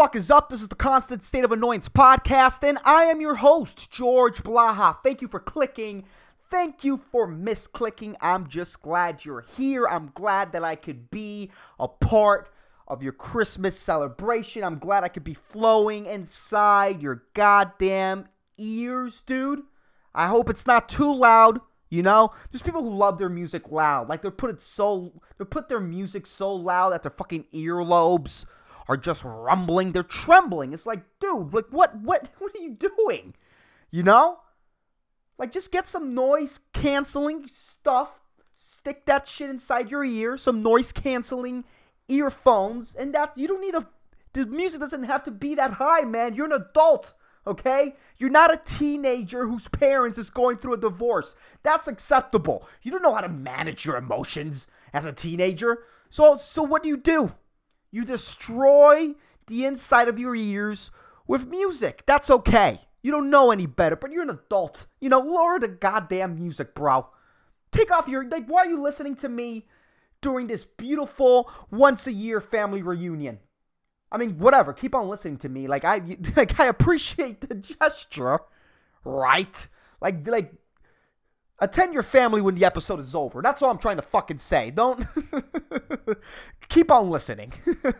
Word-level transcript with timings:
fuck 0.00 0.16
is 0.16 0.30
up? 0.30 0.48
This 0.48 0.62
is 0.62 0.68
the 0.68 0.74
Constant 0.74 1.22
State 1.24 1.44
of 1.44 1.52
Annoyance 1.52 1.90
podcast, 1.90 2.66
and 2.66 2.78
I 2.86 3.04
am 3.04 3.20
your 3.20 3.34
host, 3.34 3.90
George 3.90 4.42
Blaha. 4.42 4.96
Thank 5.02 5.20
you 5.20 5.28
for 5.28 5.38
clicking. 5.38 6.06
Thank 6.50 6.84
you 6.84 6.96
for 7.12 7.28
misclicking. 7.28 8.14
I'm 8.18 8.48
just 8.48 8.80
glad 8.80 9.26
you're 9.26 9.44
here. 9.58 9.86
I'm 9.86 10.10
glad 10.14 10.52
that 10.52 10.64
I 10.64 10.74
could 10.74 11.10
be 11.10 11.50
a 11.78 11.86
part 11.86 12.50
of 12.88 13.02
your 13.02 13.12
Christmas 13.12 13.78
celebration. 13.78 14.64
I'm 14.64 14.78
glad 14.78 15.04
I 15.04 15.08
could 15.08 15.22
be 15.22 15.34
flowing 15.34 16.06
inside 16.06 17.02
your 17.02 17.24
goddamn 17.34 18.26
ears, 18.56 19.20
dude. 19.20 19.64
I 20.14 20.28
hope 20.28 20.48
it's 20.48 20.66
not 20.66 20.88
too 20.88 21.14
loud. 21.14 21.60
You 21.90 22.02
know, 22.02 22.32
there's 22.50 22.62
people 22.62 22.84
who 22.84 22.94
love 22.94 23.18
their 23.18 23.28
music 23.28 23.70
loud. 23.70 24.08
Like 24.08 24.22
they 24.22 24.30
put 24.30 24.48
it 24.48 24.62
so 24.62 25.12
they 25.36 25.44
put 25.44 25.68
their 25.68 25.78
music 25.78 26.26
so 26.26 26.54
loud 26.54 26.94
that 26.94 27.02
their 27.02 27.10
fucking 27.10 27.44
earlobes 27.52 28.46
are 28.90 28.96
just 28.96 29.22
rumbling. 29.24 29.92
They're 29.92 30.02
trembling. 30.02 30.72
It's 30.72 30.84
like, 30.84 31.04
dude, 31.20 31.54
like 31.54 31.66
what 31.70 31.96
what 31.96 32.28
what 32.38 32.56
are 32.56 32.60
you 32.60 32.74
doing? 32.74 33.34
You 33.90 34.02
know? 34.02 34.40
Like 35.38 35.52
just 35.52 35.72
get 35.72 35.86
some 35.86 36.12
noise 36.14 36.60
canceling 36.74 37.46
stuff. 37.48 38.20
Stick 38.54 39.06
that 39.06 39.28
shit 39.28 39.48
inside 39.48 39.90
your 39.90 40.04
ear, 40.04 40.36
some 40.36 40.62
noise 40.62 40.90
canceling 40.90 41.64
earphones, 42.08 42.96
and 42.96 43.14
that 43.14 43.38
you 43.38 43.46
don't 43.46 43.60
need 43.60 43.76
a 43.76 43.86
the 44.32 44.46
music 44.46 44.80
doesn't 44.80 45.04
have 45.04 45.24
to 45.24 45.30
be 45.30 45.54
that 45.54 45.72
high, 45.72 46.02
man. 46.02 46.34
You're 46.34 46.46
an 46.46 46.52
adult 46.52 47.14
okay? 47.46 47.94
You're 48.18 48.28
not 48.28 48.52
a 48.52 48.60
teenager 48.64 49.46
whose 49.46 49.66
parents 49.68 50.18
is 50.18 50.28
going 50.30 50.58
through 50.58 50.74
a 50.74 50.78
divorce. 50.78 51.36
That's 51.62 51.88
acceptable. 51.88 52.68
You 52.82 52.92
don't 52.92 53.02
know 53.02 53.14
how 53.14 53.22
to 53.22 53.28
manage 53.30 53.86
your 53.86 53.96
emotions 53.96 54.66
as 54.92 55.06
a 55.06 55.12
teenager. 55.12 55.84
So 56.10 56.36
so 56.36 56.62
what 56.62 56.82
do 56.82 56.88
you 56.88 56.96
do? 56.96 57.32
You 57.90 58.04
destroy 58.04 59.14
the 59.46 59.66
inside 59.66 60.08
of 60.08 60.18
your 60.18 60.34
ears 60.34 60.90
with 61.26 61.48
music. 61.48 62.04
That's 62.06 62.30
okay. 62.30 62.80
You 63.02 63.10
don't 63.10 63.30
know 63.30 63.50
any 63.50 63.66
better, 63.66 63.96
but 63.96 64.12
you're 64.12 64.22
an 64.22 64.30
adult. 64.30 64.86
You 65.00 65.08
know, 65.08 65.20
lower 65.20 65.58
the 65.58 65.68
goddamn 65.68 66.36
music, 66.36 66.74
bro. 66.74 67.08
Take 67.72 67.90
off 67.90 68.08
your 68.08 68.28
like 68.28 68.46
why 68.46 68.62
are 68.62 68.68
you 68.68 68.80
listening 68.80 69.14
to 69.16 69.28
me 69.28 69.66
during 70.20 70.46
this 70.46 70.64
beautiful 70.64 71.50
once 71.70 72.06
a 72.06 72.12
year 72.12 72.40
family 72.40 72.82
reunion? 72.82 73.38
I 74.12 74.18
mean, 74.18 74.38
whatever. 74.38 74.72
Keep 74.72 74.94
on 74.94 75.08
listening 75.08 75.38
to 75.38 75.48
me. 75.48 75.66
Like 75.68 75.84
I, 75.84 76.02
like 76.36 76.58
I 76.58 76.66
appreciate 76.66 77.40
the 77.48 77.54
gesture, 77.54 78.40
right? 79.04 79.68
Like, 80.00 80.26
like 80.26 80.52
attend 81.60 81.94
your 81.94 82.02
family 82.02 82.40
when 82.40 82.54
the 82.54 82.64
episode 82.64 83.00
is 83.00 83.14
over. 83.14 83.42
That's 83.42 83.62
all 83.62 83.70
I'm 83.70 83.78
trying 83.78 83.96
to 83.96 84.02
fucking 84.02 84.38
say. 84.38 84.70
Don't 84.70 85.04
keep 86.68 86.90
on 86.90 87.10
listening. 87.10 87.52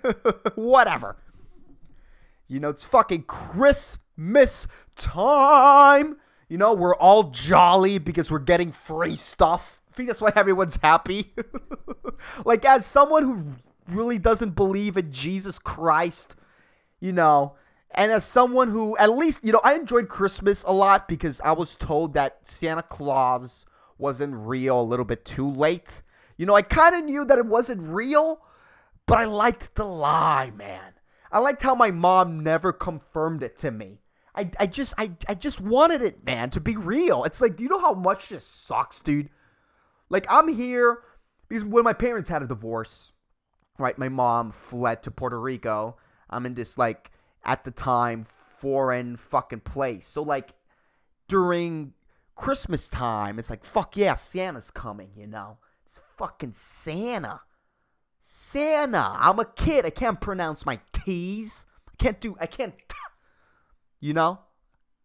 whatever. 0.55 1.17
You 2.49 2.59
know, 2.59 2.69
it's 2.69 2.83
fucking 2.83 3.25
Christmas 3.25 4.67
time. 4.97 6.17
You 6.49 6.59
know, 6.59 6.75
we're 6.75 6.97
all 6.97 7.25
jolly 7.31 7.99
because 7.99 8.31
we're 8.31 8.41
getting 8.41 8.73
free 8.73 9.15
stuff. 9.15 9.81
I 9.89 9.95
think 9.95 10.09
that's 10.09 10.21
why 10.21 10.33
everyone's 10.35 10.77
happy. 10.83 11.33
like, 12.45 12.65
as 12.65 12.85
someone 12.85 13.23
who 13.23 13.45
really 13.95 14.19
doesn't 14.19 14.57
believe 14.57 14.97
in 14.97 15.13
Jesus 15.13 15.59
Christ, 15.59 16.35
you 16.99 17.13
know, 17.13 17.55
and 17.93 18.13
as 18.13 18.25
someone 18.25 18.69
who, 18.69 18.97
at 18.99 19.17
least, 19.17 19.45
you 19.45 19.53
know, 19.53 19.61
I 19.65 19.75
enjoyed 19.75 20.09
Christmas 20.09 20.63
a 20.65 20.73
lot 20.73 21.09
because 21.09 21.41
I 21.41 21.53
was 21.53 21.77
told 21.77 22.13
that 22.13 22.47
Santa 22.47 22.83
Claus 22.83 23.67
wasn't 23.99 24.35
real 24.35 24.81
a 24.81 24.83
little 24.83 25.05
bit 25.05 25.25
too 25.25 25.51
late. 25.51 26.03
You 26.37 26.47
know, 26.47 26.55
I 26.55 26.63
kind 26.63 26.95
of 26.95 27.05
knew 27.05 27.25
that 27.25 27.39
it 27.39 27.47
wasn't 27.47 27.83
real, 27.83 28.41
but 29.07 29.19
I 29.19 29.25
liked 29.25 29.75
the 29.75 29.85
lie, 29.85 30.53
man. 30.57 30.95
I 31.33 31.39
liked 31.41 31.63
how 31.63 31.75
my 31.75 31.91
mom 31.91 32.43
never 32.43 32.73
confirmed 32.73 33.43
it 33.43 33.57
to 33.59 33.71
me. 33.71 34.01
I, 34.35 34.51
I 34.59 34.67
just 34.67 34.95
I, 34.97 35.13
I 35.29 35.35
just 35.35 35.61
wanted 35.61 36.03
it, 36.03 36.25
man, 36.25 36.51
to 36.51 36.61
be 36.61 36.77
real. 36.77 37.25
It's 37.25 37.41
like, 37.41 37.57
do 37.57 37.65
you 37.65 37.69
know 37.69 37.81
how 37.81 37.95
much 37.95 38.29
this 38.29 38.47
sucks, 38.47 39.01
dude? 39.01 39.29
Like 40.09 40.27
I'm 40.31 40.49
here 40.49 41.01
because 41.49 41.65
when 41.65 41.85
my 41.85 41.93
parents 41.93 42.29
had 42.29 42.43
a 42.43 42.47
divorce, 42.47 43.13
right? 43.79 43.99
My 43.99 44.09
mom 44.09 44.53
fled 44.53 45.03
to 45.03 45.11
Puerto 45.11 45.41
Rico. 45.41 45.97
I'm 46.29 46.47
in 46.47 46.55
this 46.55 46.79
like 46.79 47.11
at 47.45 47.65
the 47.65 47.71
time 47.71 48.25
foreign 48.59 49.17
fucking 49.17 49.61
place. 49.61 50.07
So 50.07 50.23
like 50.23 50.55
during 51.29 51.95
Christmas 52.35 52.89
time, 52.89 53.39
it's 53.39 53.51
like 53.51 53.65
fuck 53.65 53.97
yeah, 53.97 54.15
Santa's 54.15 54.71
coming, 54.71 55.11
you 55.17 55.27
know. 55.27 55.59
It's 55.87 56.01
fucking 56.17 56.53
Santa. 56.53 57.41
Santa. 58.21 59.17
I'm 59.19 59.39
a 59.39 59.45
kid. 59.45 59.87
I 59.87 59.91
can't 59.91 60.21
pronounce 60.21 60.65
my 60.65 60.79
T's. 60.93 61.67
I 61.89 61.93
can't 62.03 62.21
do 62.21 62.37
I 62.41 62.47
can't 62.47 62.75
you 64.01 64.15
know? 64.15 64.41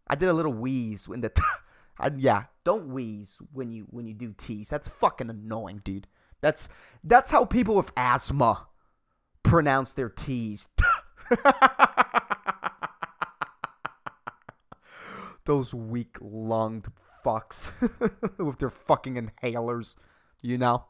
I 0.07 0.15
did 0.15 0.29
a 0.29 0.33
little 0.33 0.53
wheeze 0.53 1.07
when 1.07 1.21
the 1.21 1.29
t- 1.29 1.41
I, 1.99 2.11
yeah, 2.17 2.45
don't 2.63 2.87
wheeze 2.89 3.37
when 3.53 3.71
you 3.71 3.85
when 3.89 4.07
you 4.07 4.13
do 4.13 4.33
T's. 4.37 4.69
That's 4.69 4.87
fucking 4.87 5.29
annoying, 5.29 5.81
dude. 5.83 6.07
That's 6.41 6.69
that's 7.03 7.31
how 7.31 7.45
people 7.45 7.75
with 7.75 7.91
asthma 7.95 8.67
pronounce 9.43 9.91
their 9.91 10.09
T's. 10.09 10.67
Those 15.45 15.73
weak 15.73 16.17
lunged 16.21 16.87
fucks 17.23 17.71
with 18.37 18.59
their 18.59 18.69
fucking 18.69 19.15
inhalers, 19.15 19.95
you 20.41 20.57
know? 20.57 20.85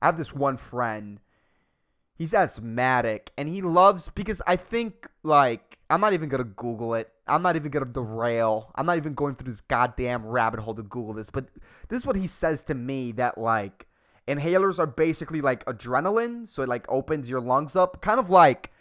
I 0.00 0.06
have 0.06 0.16
this 0.16 0.34
one 0.34 0.56
friend. 0.56 1.20
He's 2.16 2.34
asthmatic 2.34 3.30
and 3.38 3.48
he 3.48 3.62
loves 3.62 4.10
because 4.10 4.42
I 4.46 4.56
think 4.56 5.08
like 5.22 5.78
I'm 5.88 6.00
not 6.00 6.12
even 6.12 6.28
gonna 6.28 6.44
Google 6.44 6.94
it. 6.94 7.08
I'm 7.26 7.42
not 7.42 7.56
even 7.56 7.70
gonna 7.70 7.86
derail. 7.86 8.70
I'm 8.74 8.86
not 8.86 8.96
even 8.96 9.14
going 9.14 9.34
through 9.34 9.50
this 9.50 9.60
goddamn 9.60 10.26
rabbit 10.26 10.60
hole 10.60 10.74
to 10.74 10.82
Google 10.82 11.14
this, 11.14 11.30
but 11.30 11.46
this 11.88 12.00
is 12.00 12.06
what 12.06 12.16
he 12.16 12.26
says 12.26 12.62
to 12.64 12.74
me 12.74 13.12
that 13.12 13.38
like 13.38 13.86
inhalers 14.28 14.78
are 14.78 14.86
basically 14.86 15.40
like 15.40 15.64
adrenaline, 15.64 16.46
so 16.46 16.62
it 16.62 16.68
like 16.68 16.86
opens 16.88 17.30
your 17.30 17.40
lungs 17.40 17.76
up, 17.76 18.00
kind 18.02 18.20
of 18.20 18.30
like 18.30 18.72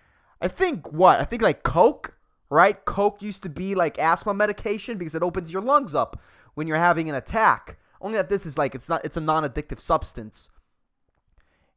I 0.41 0.47
think 0.47 0.91
what 0.91 1.19
I 1.19 1.23
think 1.23 1.41
like 1.41 1.63
Coke, 1.63 2.17
right? 2.51 2.83
Coke 2.83 3.21
used 3.21 3.41
to 3.43 3.49
be 3.49 3.73
like 3.73 3.97
asthma 3.97 4.33
medication 4.33 4.97
because 4.97 5.15
it 5.15 5.23
opens 5.23 5.51
your 5.51 5.61
lungs 5.61 5.95
up 5.95 6.21
when 6.53 6.67
you're 6.67 6.77
having 6.77 7.09
an 7.09 7.15
attack. 7.15 7.79
Only 8.01 8.17
that 8.17 8.29
this 8.29 8.45
is 8.45 8.57
like 8.57 8.75
it's 8.75 8.89
not 8.89 9.03
it's 9.05 9.17
a 9.17 9.21
non-addictive 9.21 9.79
substance. 9.79 10.49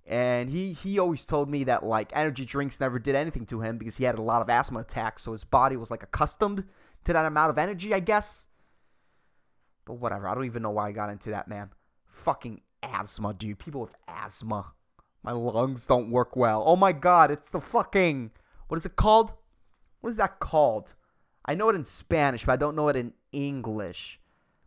And 0.04 0.50
he 0.50 0.72
he 0.72 0.98
always 0.98 1.24
told 1.24 1.48
me 1.48 1.64
that 1.64 1.84
like 1.84 2.10
energy 2.12 2.44
drinks 2.44 2.80
never 2.80 2.98
did 2.98 3.14
anything 3.14 3.46
to 3.46 3.60
him 3.60 3.78
because 3.78 3.96
he 3.96 4.04
had 4.04 4.18
a 4.18 4.22
lot 4.22 4.42
of 4.42 4.50
asthma 4.50 4.80
attacks, 4.80 5.22
so 5.22 5.32
his 5.32 5.44
body 5.44 5.76
was 5.76 5.90
like 5.90 6.02
accustomed 6.02 6.64
to 7.04 7.12
that 7.12 7.24
amount 7.24 7.50
of 7.50 7.58
energy, 7.58 7.94
I 7.94 8.00
guess. 8.00 8.48
But 9.86 9.94
whatever, 9.94 10.26
I 10.26 10.34
don't 10.34 10.44
even 10.44 10.62
know 10.62 10.70
why 10.70 10.88
I 10.88 10.92
got 10.92 11.10
into 11.10 11.30
that, 11.30 11.46
man. 11.46 11.70
Fucking 12.06 12.62
asthma, 12.82 13.32
dude. 13.32 13.58
People 13.60 13.80
with 13.80 13.94
asthma. 14.08 14.72
My 15.22 15.32
lungs 15.32 15.86
don't 15.86 16.10
work 16.10 16.36
well. 16.36 16.64
Oh 16.66 16.76
my 16.76 16.92
god, 16.92 17.30
it's 17.30 17.50
the 17.50 17.60
fucking. 17.60 18.32
What 18.68 18.76
is 18.76 18.86
it 18.86 18.96
called? 18.96 19.34
What 20.04 20.10
is 20.10 20.16
that 20.18 20.38
called? 20.38 20.92
I 21.46 21.54
know 21.54 21.70
it 21.70 21.76
in 21.76 21.86
Spanish, 21.86 22.44
but 22.44 22.52
I 22.52 22.56
don't 22.56 22.76
know 22.76 22.88
it 22.88 22.96
in 22.96 23.14
English. 23.32 24.20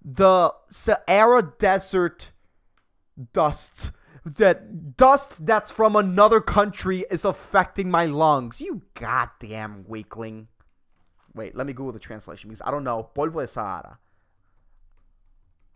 The 0.04 0.52
Sahara 0.68 1.54
Desert 1.60 2.32
dust. 3.34 3.92
That 4.26 4.98
dust 4.98 5.46
that's 5.46 5.72
from 5.72 5.96
another 5.96 6.42
country 6.42 7.06
is 7.12 7.24
affecting 7.24 7.92
my 7.92 8.08
lungs. 8.08 8.62
You 8.62 8.82
goddamn 8.96 9.86
weakling. 9.88 10.48
Wait, 11.36 11.56
let 11.56 11.68
me 11.68 11.74
Google 11.74 11.92
the 11.92 12.00
translation 12.00 12.50
because 12.50 12.64
I 12.66 12.72
don't 12.72 12.84
know. 12.84 13.08
Polvo 13.16 13.42
de 13.42 13.48
Sahara. 13.48 14.00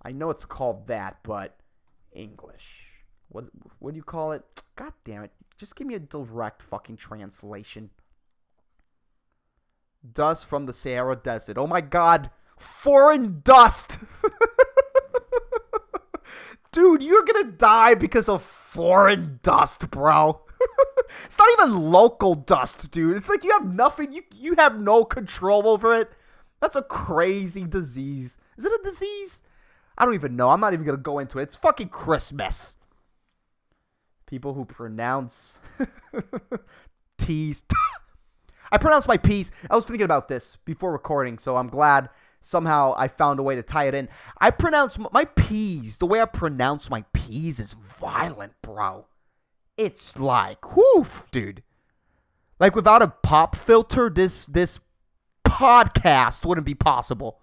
I 0.01 0.11
know 0.11 0.31
it's 0.31 0.43
called 0.43 0.87
that, 0.87 1.19
but 1.21 1.59
English. 2.11 2.87
What 3.29 3.45
what 3.77 3.91
do 3.91 3.97
you 3.97 4.03
call 4.03 4.31
it? 4.31 4.41
God 4.75 4.93
damn 5.05 5.23
it. 5.23 5.31
Just 5.55 5.75
give 5.75 5.85
me 5.85 5.93
a 5.93 5.99
direct 5.99 6.63
fucking 6.63 6.97
translation. 6.97 7.91
Dust 10.09 10.45
from 10.45 10.65
the 10.65 10.73
Sahara 10.73 11.15
Desert. 11.15 11.57
Oh 11.57 11.67
my 11.67 11.81
god. 11.81 12.29
Foreign 12.57 13.41
dust. 13.43 13.99
Dude, 16.71 17.03
you're 17.03 17.25
gonna 17.25 17.51
die 17.51 17.95
because 17.95 18.29
of 18.29 18.41
foreign 18.41 19.39
dust, 19.43 19.91
bro. 19.91 20.41
it's 21.25 21.37
not 21.37 21.47
even 21.59 21.91
local 21.91 22.33
dust, 22.33 22.91
dude. 22.91 23.17
It's 23.17 23.27
like 23.27 23.43
you 23.43 23.51
have 23.51 23.65
nothing, 23.65 24.13
you 24.13 24.21
you 24.33 24.55
have 24.55 24.79
no 24.79 25.03
control 25.03 25.67
over 25.67 25.93
it. 25.93 26.11
That's 26.61 26.77
a 26.77 26.81
crazy 26.81 27.65
disease. 27.65 28.37
Is 28.57 28.63
it 28.63 28.71
a 28.71 28.83
disease? 28.83 29.41
I 29.97 30.05
don't 30.05 30.13
even 30.13 30.35
know. 30.35 30.49
I'm 30.49 30.61
not 30.61 30.73
even 30.73 30.85
to 30.85 30.95
go 30.95 31.19
into 31.19 31.39
it. 31.39 31.43
It's 31.43 31.55
fucking 31.57 31.89
Christmas. 31.89 32.77
People 34.25 34.53
who 34.53 34.63
pronounce 34.63 35.59
T's. 37.17 37.63
I 38.71 38.77
pronounce 38.77 39.07
my 39.07 39.17
P's. 39.17 39.51
I 39.69 39.75
was 39.75 39.85
thinking 39.85 40.05
about 40.05 40.27
this 40.27 40.57
before 40.65 40.91
recording, 40.91 41.37
so 41.37 41.57
I'm 41.57 41.67
glad 41.67 42.09
somehow 42.39 42.93
I 42.97 43.07
found 43.07 43.39
a 43.39 43.43
way 43.43 43.55
to 43.55 43.63
tie 43.63 43.87
it 43.87 43.93
in. 43.93 44.09
I 44.39 44.51
pronounce 44.51 44.97
my 45.11 45.25
P's. 45.25 45.97
The 45.97 46.05
way 46.05 46.21
I 46.21 46.25
pronounce 46.25 46.89
my 46.89 47.03
P's 47.13 47.59
is 47.59 47.73
violent, 47.73 48.53
bro. 48.61 49.07
It's 49.77 50.17
like, 50.19 50.75
whoof, 50.75 51.29
dude. 51.31 51.63
Like 52.59 52.75
without 52.75 53.01
a 53.01 53.07
pop 53.07 53.55
filter, 53.55 54.09
this 54.09 54.45
this 54.45 54.79
podcast 55.43 56.45
wouldn't 56.45 56.65
be 56.65 56.75
possible. 56.75 57.39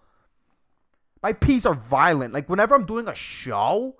My 1.22 1.32
P's 1.32 1.66
are 1.66 1.74
violent. 1.74 2.32
Like 2.32 2.48
whenever 2.48 2.74
I'm 2.74 2.86
doing 2.86 3.08
a 3.08 3.14
show 3.14 3.96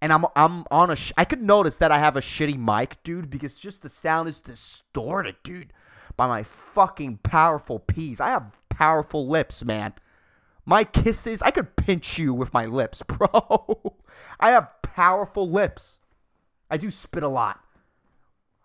and 0.00 0.12
I'm 0.12 0.24
I'm 0.34 0.64
on 0.70 0.90
a 0.90 0.96
sh- 0.96 1.12
I 1.16 1.24
could 1.24 1.42
notice 1.42 1.76
that 1.76 1.92
I 1.92 1.98
have 1.98 2.16
a 2.16 2.20
shitty 2.20 2.58
mic, 2.58 3.02
dude, 3.02 3.30
because 3.30 3.58
just 3.58 3.82
the 3.82 3.88
sound 3.88 4.28
is 4.28 4.40
distorted, 4.40 5.36
dude, 5.42 5.72
by 6.16 6.26
my 6.26 6.42
fucking 6.42 7.18
powerful 7.18 7.78
P's. 7.78 8.20
I 8.20 8.30
have 8.30 8.58
powerful 8.68 9.26
lips, 9.26 9.64
man. 9.64 9.94
My 10.64 10.84
kisses, 10.84 11.42
I 11.42 11.50
could 11.50 11.76
pinch 11.76 12.18
you 12.18 12.34
with 12.34 12.52
my 12.52 12.64
lips, 12.64 13.02
bro. 13.06 13.94
I 14.40 14.50
have 14.50 14.70
powerful 14.82 15.48
lips. 15.48 16.00
I 16.70 16.76
do 16.76 16.90
spit 16.90 17.22
a 17.22 17.28
lot. 17.28 17.60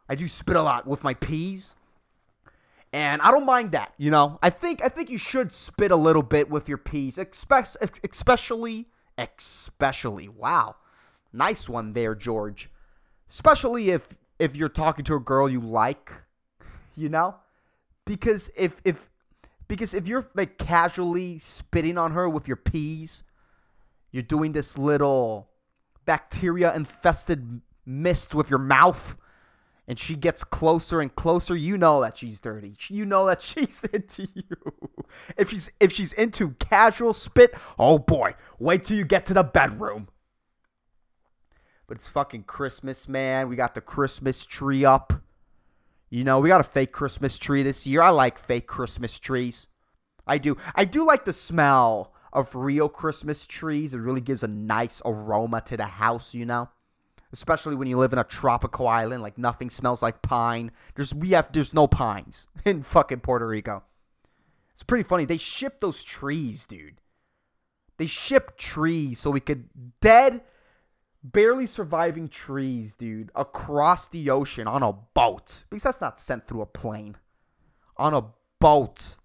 I 0.10 0.16
do 0.16 0.28
spit 0.28 0.56
a 0.56 0.64
lot 0.64 0.88
with 0.88 1.04
my 1.04 1.14
P's. 1.14 1.76
And 2.94 3.22
I 3.22 3.32
don't 3.32 3.46
mind 3.46 3.72
that, 3.72 3.94
you 3.98 4.12
know. 4.12 4.38
I 4.42 4.50
think 4.50 4.84
I 4.84 4.90
think 4.90 5.10
you 5.10 5.18
should 5.18 5.54
spit 5.54 5.92
a 5.92 5.96
little 5.96 6.24
bit 6.24 6.50
with 6.50 6.68
your 6.68 6.78
P's, 6.78 7.18
especially 7.18 8.88
especially. 9.18 10.28
Wow. 10.28 10.76
Nice 11.32 11.70
one 11.70 11.94
there, 11.94 12.16
George. 12.16 12.70
Especially 13.30 13.92
if 13.92 14.18
if 14.40 14.58
you're 14.58 14.70
talking 14.70 15.06
to 15.06 15.16
a 15.16 15.20
girl 15.20 15.50
you 15.50 15.62
like, 15.62 16.12
you 17.02 17.10
know? 17.10 17.36
Because 18.06 18.52
if 18.58 18.82
if 18.86 19.10
because 19.68 19.94
if 19.94 20.08
you're 20.08 20.28
like 20.36 20.58
casually 20.58 21.40
spitting 21.40 21.98
on 21.98 22.12
her 22.12 22.30
with 22.30 22.48
your 22.48 22.58
P's, 22.58 23.24
you're 24.12 24.24
doing 24.24 24.52
this 24.52 24.78
little 24.78 25.50
bacteria 26.06 26.74
infested 26.76 27.62
mist 27.86 28.36
with 28.36 28.50
your 28.50 28.60
mouth 28.60 29.18
and 29.88 29.98
she 29.98 30.16
gets 30.16 30.44
closer 30.44 31.02
and 31.02 31.14
closer, 31.16 31.56
you 31.56 31.78
know 31.78 32.02
that 32.02 32.18
she's 32.18 32.40
dirty. 32.40 32.76
You 32.90 33.06
know 33.06 33.26
that 33.28 33.42
she's 33.42 33.84
into 33.86 34.28
you. 34.34 34.44
If 35.38 35.50
she's 35.50 35.72
if 35.80 35.92
she's 35.92 36.14
into 36.14 36.52
casual 36.60 37.14
spit, 37.14 37.54
oh 37.78 37.98
boy, 37.98 38.36
wait 38.60 38.84
till 38.84 38.98
you 38.98 39.06
get 39.06 39.26
to 39.28 39.34
the 39.34 39.44
bedroom. 39.44 40.08
But 41.88 41.98
it's 41.98 42.08
fucking 42.08 42.44
Christmas, 42.44 43.10
man. 43.10 43.50
We 43.50 43.58
got 43.58 43.76
the 43.76 43.82
Christmas 43.82 44.46
tree 44.46 44.86
up. 44.86 45.14
You 46.12 46.24
know, 46.24 46.40
we 46.40 46.50
got 46.50 46.62
a 46.62 46.66
fake 46.66 46.92
Christmas 46.92 47.40
tree 47.40 47.64
this 47.64 47.88
year. 47.88 48.04
I 48.04 48.10
like 48.10 48.38
fake 48.38 48.68
Christmas 48.68 49.18
trees. 49.18 49.66
I 50.28 50.38
do. 50.38 50.58
I 50.76 50.86
do 50.86 51.04
like 51.04 51.26
the 51.26 51.34
smell 51.34 52.14
of 52.32 52.54
real 52.54 52.90
Christmas 52.90 53.48
trees. 53.48 53.94
It 53.94 53.98
really 53.98 54.22
gives 54.22 54.44
a 54.44 54.48
nice 54.48 55.02
aroma 55.04 55.62
to 55.62 55.78
the 55.78 55.86
house, 55.86 56.36
you 56.36 56.46
know? 56.46 56.70
especially 57.34 57.76
when 57.76 57.88
you 57.88 57.98
live 57.98 58.14
in 58.14 58.20
a 58.20 58.24
tropical 58.24 58.88
island 58.88 59.24
like 59.24 59.38
nothing 59.38 59.70
smells 59.70 60.02
like 60.02 60.22
pine 60.22 60.72
there's 60.96 61.14
we 61.14 61.30
have 61.30 61.52
there's 61.52 61.74
no 61.74 61.88
pines 61.88 62.48
in 62.66 62.82
fucking 62.82 63.20
puerto 63.20 63.48
rico 63.48 63.84
it's 64.74 64.84
pretty 64.84 65.04
funny 65.04 65.26
they 65.26 65.38
ship 65.38 65.80
those 65.80 66.04
trees 66.04 66.66
dude 66.66 67.02
they 67.98 68.06
ship 68.06 68.58
trees 68.58 69.20
so 69.20 69.32
we 69.32 69.40
could 69.40 69.70
dead 70.02 70.42
barely 71.24 71.66
surviving 71.66 72.28
trees 72.28 72.96
dude 72.96 73.32
across 73.36 74.08
the 74.08 74.30
ocean 74.30 74.68
on 74.68 74.84
a 74.84 74.94
boat 74.94 75.64
because 75.70 75.84
that's 75.84 76.02
not 76.02 76.20
sent 76.20 76.48
through 76.48 76.62
a 76.62 76.66
plane 76.66 77.18
on 77.98 78.14
a 78.14 78.26
boat 78.60 79.18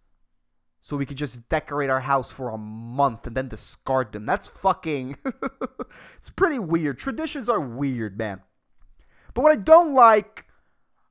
so 0.87 0.97
we 0.97 1.05
could 1.05 1.17
just 1.17 1.49
decorate 1.49 1.91
our 1.91 2.03
house 2.03 2.31
for 2.31 2.49
a 2.49 2.57
month 2.57 3.27
and 3.27 3.37
then 3.37 3.49
discard 3.49 4.13
them. 4.13 4.25
That's 4.25 4.47
fucking. 4.47 5.17
it's 6.17 6.31
pretty 6.31 6.61
weird. 6.61 6.99
Traditions 6.99 7.49
are 7.49 7.59
weird, 7.59 8.17
man. 8.17 8.43
But 9.35 9.43
what 9.43 9.51
I 9.51 9.57
don't 9.57 9.95
like 9.95 10.47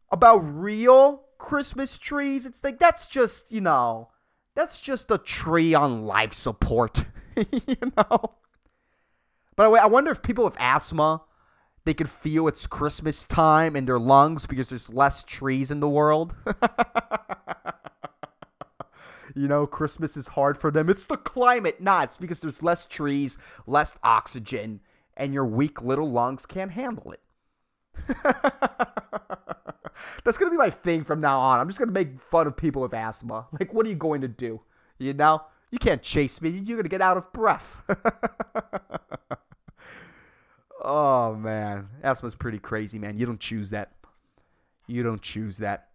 about 0.10 0.38
real 0.38 1.24
Christmas 1.38 1.98
trees, 1.98 2.46
it's 2.46 2.64
like 2.64 2.80
that's 2.80 3.06
just, 3.08 3.52
you 3.52 3.60
know, 3.60 4.12
that's 4.56 4.80
just 4.80 5.12
a 5.12 5.18
tree 5.18 5.74
on 5.74 6.04
life 6.04 6.34
support, 6.34 7.04
you 7.36 7.76
know? 7.98 8.36
By 9.56 9.64
the 9.66 9.70
way, 9.70 9.80
I 9.80 9.88
wonder 9.88 10.12
if 10.12 10.22
people 10.22 10.44
with 10.44 10.58
asthma 10.60 11.22
they 11.86 11.94
can 11.94 12.08
feel 12.08 12.48
it's 12.48 12.66
Christmas 12.66 13.26
time 13.26 13.76
in 13.76 13.86
their 13.86 14.00
lungs 14.00 14.48
because 14.48 14.70
there's 14.70 14.92
less 14.92 15.24
trees 15.24 15.70
in 15.70 15.82
the 15.82 15.90
world. 15.90 16.36
You 19.36 19.50
know, 19.50 19.68
Christmas 19.68 20.16
is 20.16 20.30
hard 20.30 20.58
for 20.58 20.72
them. 20.72 20.90
It's 20.90 21.06
the 21.06 21.18
climate. 21.18 21.82
Nah, 21.82 22.04
it's 22.04 22.16
because 22.16 22.40
there's 22.40 22.64
less 22.64 22.86
trees, 22.86 23.38
less 23.68 23.98
oxygen, 24.02 24.80
and 25.18 25.34
your 25.34 25.46
weak 25.46 25.82
little 25.82 26.10
lungs 26.10 26.46
can't 26.46 26.72
handle 26.72 27.12
it. 27.12 27.20
That's 30.24 30.38
to 30.50 30.52
be 30.52 30.58
my 30.58 30.70
thing 30.70 31.04
from 31.04 31.20
now 31.20 31.40
on. 31.40 31.60
I'm 31.60 31.68
just 31.68 31.80
to 31.90 31.94
make 31.94 32.22
fun 32.22 32.48
of 32.48 32.56
people 32.56 32.82
with 32.82 32.94
asthma. 32.94 33.48
Like, 33.60 33.74
what 33.74 33.86
are 33.86 33.90
you 33.90 33.96
going 33.96 34.22
to 34.22 34.30
do? 34.30 34.62
You 35.00 35.14
know? 35.14 35.44
You 35.70 35.80
can't 35.80 36.02
chase 36.02 36.42
me. 36.42 36.50
You're 36.52 36.82
to 36.82 36.90
get 36.90 37.02
out 37.02 37.18
of 37.18 37.34
breath. 37.34 37.76
oh, 40.86 41.36
man. 41.36 41.90
Asthma's 42.04 42.36
pretty 42.36 42.60
crazy, 42.60 43.00
man. 43.00 43.18
You 43.18 43.26
don't 43.26 43.40
choose 43.40 43.72
that. 43.72 43.92
You 44.88 45.04
don't 45.04 45.22
choose 45.22 45.58
that. 45.58 45.90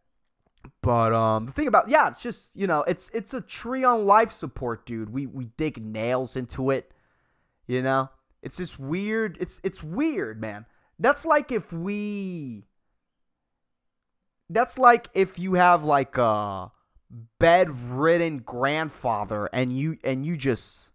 But 0.83 1.13
um, 1.13 1.47
the 1.47 1.53
thing 1.53 1.69
about 1.69 1.89
yeah, 1.89 2.09
it's 2.09 2.23
just 2.23 2.55
you 2.55 2.67
know, 2.67 2.83
it's 2.83 3.11
it's 3.15 3.33
a 3.33 3.41
tree 3.41 3.85
on 3.85 4.05
life 4.05 4.33
support, 4.33 4.85
dude. 4.85 5.11
We 5.11 5.27
we 5.27 5.47
dig 5.57 5.83
nails 5.83 6.37
into 6.37 6.71
it, 6.71 6.93
you 7.67 7.81
know. 7.81 8.11
It's 8.43 8.57
just 8.57 8.79
weird. 8.79 9.39
It's 9.41 9.61
it's 9.65 9.83
weird, 9.83 10.41
man. 10.41 10.67
That's 10.99 11.25
like 11.25 11.51
if 11.51 11.73
we. 11.73 12.67
That's 14.51 14.79
like 14.79 15.09
if 15.15 15.39
you 15.39 15.55
have 15.55 15.85
like 15.85 16.19
a 16.19 16.73
bedridden 17.39 18.39
grandfather 18.39 19.49
and 19.53 19.73
you 19.73 19.99
and 20.05 20.25
you 20.25 20.37
just 20.37 20.93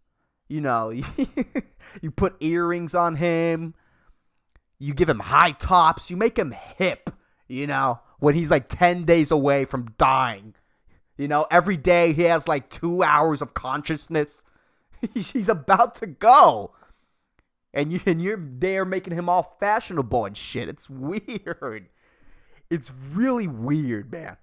you 0.47 0.61
know 0.61 0.89
you 2.01 2.11
put 2.11 2.35
earrings 2.39 2.93
on 2.93 3.15
him 3.15 3.73
you 4.79 4.93
give 4.93 5.09
him 5.09 5.19
high 5.19 5.51
tops 5.51 6.09
you 6.09 6.17
make 6.17 6.37
him 6.37 6.51
hip 6.77 7.09
you 7.47 7.67
know 7.67 7.99
when 8.19 8.35
he's 8.35 8.51
like 8.51 8.67
10 8.67 9.03
days 9.03 9.31
away 9.31 9.65
from 9.65 9.93
dying. 9.97 10.55
You 11.17 11.27
know, 11.27 11.47
every 11.49 11.77
day 11.77 12.13
he 12.13 12.23
has 12.23 12.47
like 12.47 12.69
two 12.69 13.03
hours 13.03 13.41
of 13.41 13.53
consciousness. 13.53 14.43
he's 15.13 15.49
about 15.49 15.95
to 15.95 16.07
go. 16.07 16.73
And, 17.73 17.91
you, 17.91 17.99
and 18.05 18.21
you're 18.21 18.39
there 18.41 18.85
making 18.85 19.13
him 19.13 19.29
all 19.29 19.57
fashionable 19.59 20.25
and 20.25 20.35
shit. 20.35 20.69
It's 20.69 20.89
weird. 20.89 21.89
It's 22.69 22.91
really 23.13 23.47
weird, 23.47 24.11
man. 24.11 24.37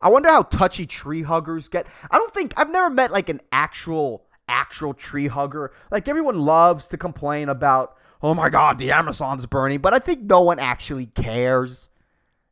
I 0.00 0.10
wonder 0.10 0.28
how 0.28 0.42
touchy 0.42 0.86
tree 0.86 1.22
huggers 1.22 1.68
get. 1.68 1.86
I 2.10 2.18
don't 2.18 2.32
think 2.32 2.52
I've 2.56 2.70
never 2.70 2.90
met 2.90 3.10
like 3.10 3.28
an 3.28 3.40
actual 3.50 4.25
actual 4.48 4.94
tree 4.94 5.28
hugger. 5.28 5.72
Like 5.90 6.08
everyone 6.08 6.40
loves 6.40 6.88
to 6.88 6.96
complain 6.96 7.48
about 7.48 7.96
oh 8.22 8.34
my 8.34 8.48
god, 8.48 8.78
the 8.78 8.92
Amazon's 8.92 9.46
burning, 9.46 9.80
but 9.80 9.94
I 9.94 9.98
think 9.98 10.22
no 10.22 10.40
one 10.42 10.58
actually 10.58 11.06
cares. 11.06 11.88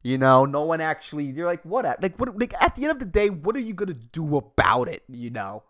You 0.02 0.18
know, 0.18 0.44
no 0.44 0.62
one 0.62 0.80
actually. 0.80 1.24
You're 1.24 1.46
like, 1.46 1.64
what? 1.64 1.86
At, 1.86 2.02
like, 2.02 2.18
what? 2.18 2.38
Like, 2.38 2.54
at 2.60 2.74
the 2.74 2.82
end 2.82 2.92
of 2.92 2.98
the 2.98 3.06
day, 3.06 3.30
what 3.30 3.56
are 3.56 3.60
you 3.60 3.72
gonna 3.72 3.94
do 3.94 4.36
about 4.36 4.88
it? 4.88 5.02
You 5.08 5.30
know. 5.30 5.62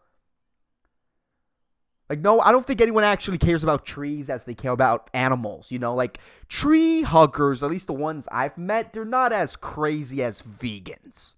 Like, 2.10 2.18
no, 2.18 2.40
I 2.40 2.52
don't 2.52 2.66
think 2.66 2.80
anyone 2.82 3.04
actually 3.04 3.38
cares 3.38 3.62
about 3.62 3.86
trees 3.86 4.28
as 4.28 4.44
they 4.44 4.54
care 4.54 4.72
about 4.72 5.08
animals. 5.14 5.70
You 5.70 5.78
know, 5.78 5.94
like 5.94 6.18
tree 6.48 7.02
huggers, 7.02 7.62
at 7.62 7.70
least 7.70 7.86
the 7.86 7.94
ones 7.94 8.28
I've 8.30 8.58
met, 8.58 8.92
they're 8.92 9.04
not 9.04 9.32
as 9.32 9.56
crazy 9.56 10.22
as 10.22 10.42
vegans. 10.42 11.34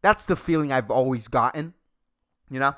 That's 0.00 0.24
the 0.24 0.36
feeling 0.36 0.72
I've 0.72 0.90
always 0.90 1.28
gotten. 1.28 1.74
You 2.50 2.60
know. 2.60 2.74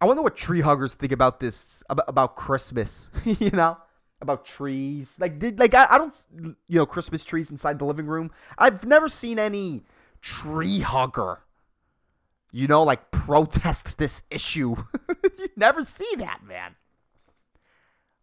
I 0.00 0.06
wonder 0.06 0.22
what 0.22 0.36
tree 0.36 0.62
huggers 0.62 0.94
think 0.94 1.12
about 1.12 1.40
this 1.40 1.84
about, 1.90 2.06
about 2.08 2.36
Christmas. 2.36 3.10
you 3.24 3.50
know, 3.50 3.76
about 4.20 4.44
trees. 4.44 5.18
Like, 5.20 5.38
did 5.38 5.58
like 5.58 5.74
I, 5.74 5.86
I 5.90 5.98
don't 5.98 6.26
you 6.68 6.78
know 6.78 6.86
Christmas 6.86 7.24
trees 7.24 7.50
inside 7.50 7.78
the 7.78 7.84
living 7.84 8.06
room. 8.06 8.30
I've 8.56 8.86
never 8.86 9.08
seen 9.08 9.38
any 9.38 9.84
tree 10.20 10.80
hugger. 10.80 11.40
You 12.52 12.66
know, 12.66 12.82
like 12.82 13.10
protest 13.10 13.98
this 13.98 14.22
issue. 14.30 14.74
you 15.38 15.48
never 15.56 15.82
see 15.82 16.14
that, 16.16 16.40
man. 16.44 16.74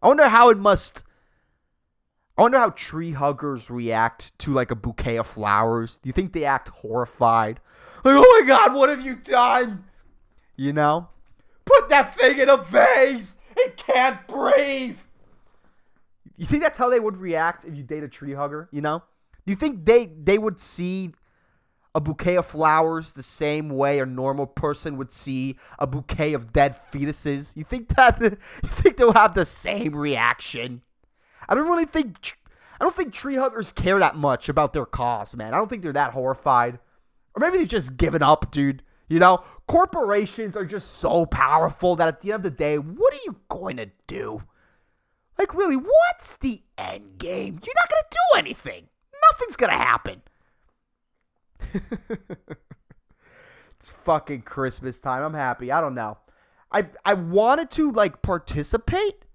I 0.01 0.07
wonder 0.07 0.27
how 0.27 0.50
it 0.50 0.57
must. 0.57 1.03
I 2.38 2.41
wonder 2.43 2.60
how 2.60 2.72
tree 2.72 3.12
huggers 3.12 3.72
react 3.72 4.38
to 4.39 4.51
like 4.51 4.69
a 4.69 4.75
bouquet 4.75 5.17
of 5.17 5.27
flowers. 5.27 5.98
Do 5.98 6.10
you 6.10 6.13
think 6.13 6.34
they 6.34 6.46
act 6.46 6.69
horrified? 6.69 7.60
Like, 8.03 8.15
oh 8.17 8.39
my 8.41 8.48
god, 8.48 8.75
what 8.75 8.89
have 8.89 9.03
you 9.03 9.15
done? 9.15 9.86
You 10.55 10.74
know? 10.74 11.10
Put 11.67 11.89
that 11.89 12.15
thing 12.15 12.39
in 12.39 12.50
a 12.50 12.57
vase! 12.57 13.38
It 13.55 13.77
can't 13.77 14.25
breathe! 14.27 14.97
You 16.38 16.45
think 16.45 16.63
that's 16.63 16.77
how 16.77 16.89
they 16.89 17.00
would 17.00 17.17
react 17.17 17.65
if 17.65 17.75
you 17.75 17.83
date 17.83 18.03
a 18.03 18.07
tree 18.07 18.33
hugger, 18.33 18.69
you 18.71 18.81
know? 18.81 19.03
Do 19.45 19.51
you 19.51 19.55
think 19.55 19.86
they 19.86 20.05
they 20.05 20.38
would 20.38 20.59
see 20.59 21.13
a 21.95 22.00
bouquet 22.00 22.36
of 22.36 22.45
flowers 22.45 23.13
the 23.13 23.24
same 23.24 23.69
way 23.69 24.00
a 24.00 24.05
normal 24.05 24.45
person 24.45 24.97
would 24.97 25.12
see 25.12 25.57
a 25.79 25.88
bouquet 25.88 26.33
of 26.33 26.53
dead 26.53 26.75
fetuses? 26.75 27.57
You 27.57 27.63
think 27.63 27.89
that 27.95 28.19
you 28.21 28.69
think 28.69 28.97
they'll 28.97 29.13
have 29.13 29.36
the 29.36 29.45
same 29.45 29.95
reaction? 29.95 30.83
I 31.50 31.55
don't 31.55 31.67
really 31.67 31.86
think 31.86 32.38
I 32.79 32.83
don't 32.83 32.95
think 32.95 33.13
tree 33.13 33.36
huggers 33.36 33.71
care 33.71 34.00
that 34.00 34.15
much 34.15 34.47
about 34.50 34.74
their 34.74 34.86
cause, 34.86 35.36
man. 35.36 35.53
I 35.53 35.57
don't 35.57 35.67
think 35.67 35.81
they're 35.81 35.93
that 35.93 36.13
horrified. 36.13 36.79
Or 37.36 37.39
maybe 37.39 37.57
they've 37.57 37.67
just 37.67 37.97
given 37.97 38.21
up, 38.21 38.51
dude. 38.51 38.83
You 39.07 39.19
know, 39.19 39.43
corporations 39.67 40.57
are 40.57 40.65
just 40.65 40.95
so 40.95 41.25
powerful 41.25 41.95
that 41.95 42.07
at 42.07 42.21
the 42.21 42.33
end 42.33 42.37
of 42.37 42.43
the 42.43 42.51
day, 42.51 42.77
what 42.77 43.13
are 43.13 43.23
you 43.25 43.37
going 43.49 43.77
to 43.77 43.89
do? 44.05 44.43
Like, 45.37 45.53
really, 45.53 45.77
what's 45.77 46.35
the 46.37 46.61
end 46.77 47.17
game? 47.17 47.59
You're 47.63 47.75
not 47.75 47.89
going 47.89 48.03
to 48.03 48.09
do 48.11 48.39
anything. 48.39 48.87
Nothing's 49.31 49.55
going 49.55 49.71
to 49.71 49.77
happen. 49.77 50.21
it's 53.75 53.89
fucking 53.89 54.41
Christmas 54.41 54.99
time. 54.99 55.23
I'm 55.23 55.33
happy. 55.33 55.71
I 55.71 55.79
don't 55.79 55.95
know. 55.95 56.17
I 56.71 56.87
I 57.05 57.13
wanted 57.13 57.71
to 57.71 57.91
like 57.91 58.21
participate 58.21 59.25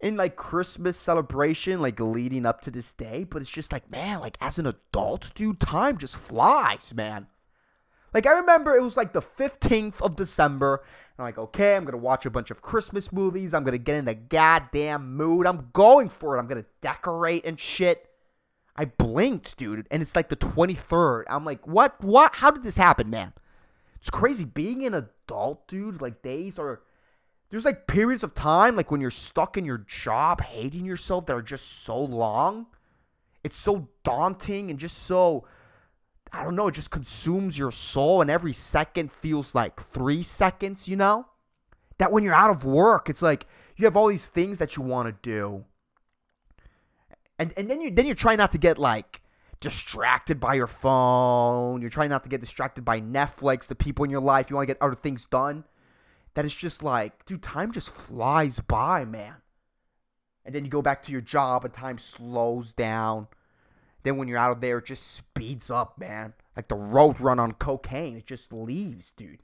in 0.00 0.16
like 0.16 0.36
Christmas 0.36 0.96
celebration, 0.96 1.82
like 1.82 2.00
leading 2.00 2.46
up 2.46 2.60
to 2.62 2.70
this 2.70 2.92
day, 2.92 3.24
but 3.24 3.42
it's 3.42 3.50
just 3.50 3.72
like, 3.72 3.90
man, 3.90 4.20
like 4.20 4.38
as 4.40 4.58
an 4.58 4.66
adult, 4.66 5.32
dude, 5.34 5.60
time 5.60 5.98
just 5.98 6.16
flies, 6.16 6.94
man. 6.94 7.26
Like 8.18 8.26
I 8.26 8.32
remember 8.32 8.74
it 8.74 8.82
was 8.82 8.96
like 8.96 9.12
the 9.12 9.22
15th 9.22 10.02
of 10.02 10.16
December. 10.16 10.82
And 10.82 11.20
I'm 11.20 11.24
like, 11.24 11.38
okay, 11.38 11.76
I'm 11.76 11.84
gonna 11.84 11.98
watch 11.98 12.26
a 12.26 12.30
bunch 12.30 12.50
of 12.50 12.62
Christmas 12.62 13.12
movies. 13.12 13.54
I'm 13.54 13.62
gonna 13.62 13.78
get 13.78 13.94
in 13.94 14.06
the 14.06 14.16
goddamn 14.16 15.14
mood. 15.14 15.46
I'm 15.46 15.68
going 15.72 16.08
for 16.08 16.34
it. 16.34 16.40
I'm 16.40 16.48
gonna 16.48 16.64
decorate 16.80 17.46
and 17.46 17.60
shit. 17.60 18.10
I 18.74 18.86
blinked, 18.86 19.56
dude, 19.56 19.86
and 19.92 20.02
it's 20.02 20.16
like 20.16 20.30
the 20.30 20.36
23rd. 20.36 21.26
I'm 21.28 21.44
like, 21.44 21.64
what? 21.68 22.02
What? 22.02 22.34
How 22.34 22.50
did 22.50 22.64
this 22.64 22.76
happen, 22.76 23.08
man? 23.08 23.34
It's 24.00 24.10
crazy. 24.10 24.44
Being 24.44 24.84
an 24.84 24.94
adult, 24.94 25.68
dude, 25.68 26.02
like 26.02 26.20
days 26.20 26.58
are 26.58 26.82
there's 27.50 27.64
like 27.64 27.86
periods 27.86 28.24
of 28.24 28.34
time 28.34 28.74
like 28.74 28.90
when 28.90 29.00
you're 29.00 29.12
stuck 29.12 29.56
in 29.56 29.64
your 29.64 29.78
job 29.78 30.42
hating 30.42 30.84
yourself 30.84 31.26
that 31.26 31.36
are 31.36 31.40
just 31.40 31.84
so 31.84 31.96
long 32.02 32.66
it's 33.44 33.60
so 33.60 33.88
daunting 34.02 34.70
and 34.70 34.80
just 34.80 34.98
so 34.98 35.46
i 36.32 36.42
don't 36.42 36.56
know 36.56 36.68
it 36.68 36.74
just 36.74 36.90
consumes 36.90 37.58
your 37.58 37.70
soul 37.70 38.20
and 38.20 38.30
every 38.30 38.52
second 38.52 39.10
feels 39.10 39.54
like 39.54 39.80
three 39.80 40.22
seconds 40.22 40.88
you 40.88 40.96
know 40.96 41.26
that 41.98 42.12
when 42.12 42.22
you're 42.22 42.34
out 42.34 42.50
of 42.50 42.64
work 42.64 43.08
it's 43.08 43.22
like 43.22 43.46
you 43.76 43.84
have 43.84 43.96
all 43.96 44.08
these 44.08 44.28
things 44.28 44.58
that 44.58 44.76
you 44.76 44.82
want 44.82 45.06
to 45.06 45.30
do 45.30 45.64
and 47.38 47.52
and 47.56 47.70
then 47.70 47.80
you 47.80 47.90
then 47.90 48.06
you're 48.06 48.14
trying 48.14 48.38
not 48.38 48.52
to 48.52 48.58
get 48.58 48.78
like 48.78 49.22
distracted 49.60 50.38
by 50.38 50.54
your 50.54 50.66
phone 50.68 51.80
you're 51.80 51.90
trying 51.90 52.10
not 52.10 52.22
to 52.22 52.30
get 52.30 52.40
distracted 52.40 52.84
by 52.84 53.00
netflix 53.00 53.66
the 53.66 53.74
people 53.74 54.04
in 54.04 54.10
your 54.10 54.20
life 54.20 54.50
you 54.50 54.56
want 54.56 54.66
to 54.66 54.72
get 54.72 54.80
other 54.80 54.94
things 54.94 55.26
done 55.26 55.64
that 56.38 56.44
it's 56.44 56.54
just 56.54 56.84
like, 56.84 57.26
dude, 57.26 57.42
time 57.42 57.72
just 57.72 57.90
flies 57.90 58.60
by, 58.60 59.04
man. 59.04 59.34
And 60.44 60.54
then 60.54 60.64
you 60.64 60.70
go 60.70 60.82
back 60.82 61.02
to 61.02 61.10
your 61.10 61.20
job 61.20 61.64
and 61.64 61.74
time 61.74 61.98
slows 61.98 62.72
down. 62.72 63.26
Then 64.08 64.16
when 64.16 64.26
you're 64.26 64.38
out 64.38 64.52
of 64.52 64.62
there, 64.62 64.78
it 64.78 64.86
just 64.86 65.16
speeds 65.16 65.70
up, 65.70 65.98
man. 65.98 66.32
Like 66.56 66.68
the 66.68 66.76
road 66.76 67.20
run 67.20 67.38
on 67.38 67.52
cocaine, 67.52 68.16
it 68.16 68.26
just 68.26 68.54
leaves, 68.54 69.12
dude. 69.12 69.42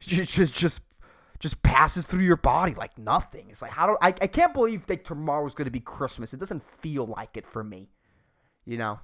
It 0.00 0.28
just 0.28 0.54
just 0.54 0.82
just 1.40 1.64
passes 1.64 2.06
through 2.06 2.22
your 2.22 2.36
body 2.36 2.74
like 2.74 2.96
nothing. 2.96 3.46
It's 3.48 3.62
like 3.62 3.72
how 3.72 3.88
do 3.88 3.96
I 4.00 4.14
I 4.22 4.28
can't 4.28 4.54
believe 4.54 4.86
that 4.86 5.04
tomorrow's 5.04 5.52
gonna 5.52 5.72
be 5.72 5.80
Christmas. 5.80 6.32
It 6.32 6.38
doesn't 6.38 6.62
feel 6.62 7.06
like 7.06 7.36
it 7.36 7.44
for 7.44 7.64
me. 7.64 7.88
You 8.64 8.78
know? 8.78 9.00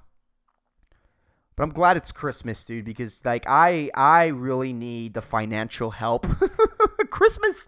But 1.56 1.64
I'm 1.64 1.70
glad 1.70 1.96
it's 1.96 2.12
Christmas, 2.12 2.64
dude, 2.64 2.84
because 2.84 3.20
like 3.24 3.44
I 3.48 3.90
I 3.96 4.26
really 4.28 4.72
need 4.72 5.14
the 5.14 5.22
financial 5.22 5.90
help 5.90 6.24
Christmas 7.10 7.66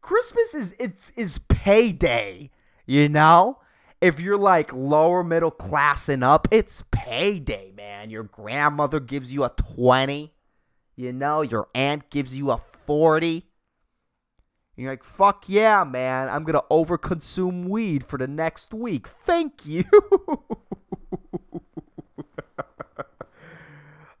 Christmas 0.00 0.54
is 0.54 0.74
it's 0.78 1.10
is 1.10 1.36
payday, 1.48 2.50
you 2.86 3.10
know? 3.10 3.58
If 4.00 4.18
you're 4.18 4.38
like 4.38 4.72
lower 4.72 5.22
middle 5.22 5.50
class 5.50 6.08
and 6.08 6.24
up, 6.24 6.48
it's 6.50 6.82
payday, 6.90 7.72
man. 7.76 8.08
Your 8.08 8.22
grandmother 8.22 8.98
gives 8.98 9.30
you 9.32 9.44
a 9.44 9.50
20, 9.50 10.32
you 10.96 11.12
know, 11.12 11.42
your 11.42 11.68
aunt 11.74 12.08
gives 12.08 12.34
you 12.36 12.50
a 12.50 12.56
40. 12.86 13.32
And 13.34 13.42
you're 14.76 14.92
like, 14.92 15.04
fuck 15.04 15.44
yeah, 15.48 15.84
man. 15.84 16.30
I'm 16.30 16.44
going 16.44 16.54
to 16.54 16.64
overconsume 16.70 17.68
weed 17.68 18.02
for 18.02 18.18
the 18.18 18.26
next 18.26 18.72
week. 18.72 19.06
Thank 19.06 19.66
you. 19.66 19.84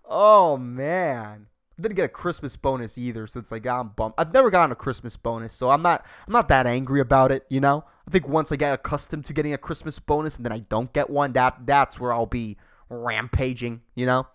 oh, 0.04 0.58
man 0.58 1.46
didn't 1.80 1.96
get 1.96 2.04
a 2.04 2.08
Christmas 2.08 2.56
bonus 2.56 2.98
either, 2.98 3.26
so 3.26 3.40
it's 3.40 3.50
like 3.50 3.66
I'm 3.66 3.88
bummed. 3.88 4.14
I've 4.18 4.32
never 4.32 4.50
gotten 4.50 4.72
a 4.72 4.76
Christmas 4.76 5.16
bonus, 5.16 5.52
so 5.52 5.70
I'm 5.70 5.82
not 5.82 6.04
I'm 6.26 6.32
not 6.32 6.48
that 6.48 6.66
angry 6.66 7.00
about 7.00 7.32
it, 7.32 7.46
you 7.48 7.60
know? 7.60 7.84
I 8.10 8.12
think 8.12 8.26
once 8.26 8.50
I 8.50 8.56
get 8.56 8.74
accustomed 8.74 9.24
to 9.26 9.32
getting 9.32 9.52
a 9.52 9.58
Christmas 9.58 10.00
bonus 10.00 10.36
and 10.36 10.44
then 10.44 10.50
I 10.52 10.58
don't 10.58 10.92
get 10.92 11.10
one, 11.10 11.32
that 11.34 11.64
that's 11.64 12.00
where 12.00 12.12
I'll 12.12 12.26
be 12.26 12.56
rampaging, 12.88 13.82
you 13.94 14.04
know? 14.04 14.26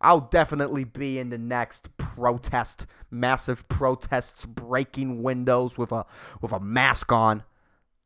I'll 0.00 0.22
definitely 0.22 0.84
be 0.84 1.18
in 1.18 1.28
the 1.28 1.36
next 1.36 1.94
protest, 1.98 2.86
massive 3.10 3.68
protests, 3.68 4.46
breaking 4.46 5.22
windows 5.22 5.76
with 5.76 5.92
a 5.92 6.06
with 6.40 6.52
a 6.52 6.58
mask 6.58 7.12
on. 7.12 7.42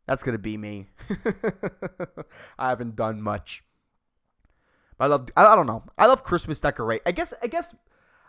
That's 0.08 0.24
gonna 0.24 0.38
be 0.38 0.56
me. 0.56 0.88
I 2.58 2.70
haven't 2.70 2.96
done 2.96 3.22
much. 3.22 3.62
I 4.98 5.06
love 5.06 5.28
I, 5.36 5.46
I 5.46 5.54
don't 5.54 5.68
know. 5.68 5.84
I 5.96 6.06
love 6.06 6.24
Christmas 6.24 6.60
decorate. 6.60 7.02
I 7.06 7.12
guess 7.12 7.32
I 7.40 7.46
guess 7.46 7.76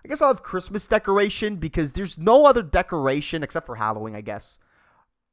I 0.05 0.07
guess 0.07 0.21
I 0.21 0.27
love 0.27 0.43
Christmas 0.43 0.85
decoration 0.85 1.55
because 1.55 1.93
there's 1.93 2.19
no 2.19 2.45
other 2.45 2.61
decoration 2.61 3.41
except 3.41 3.65
for 3.65 3.77
Halloween, 3.77 4.15
I 4.15 4.21
guess, 4.21 4.59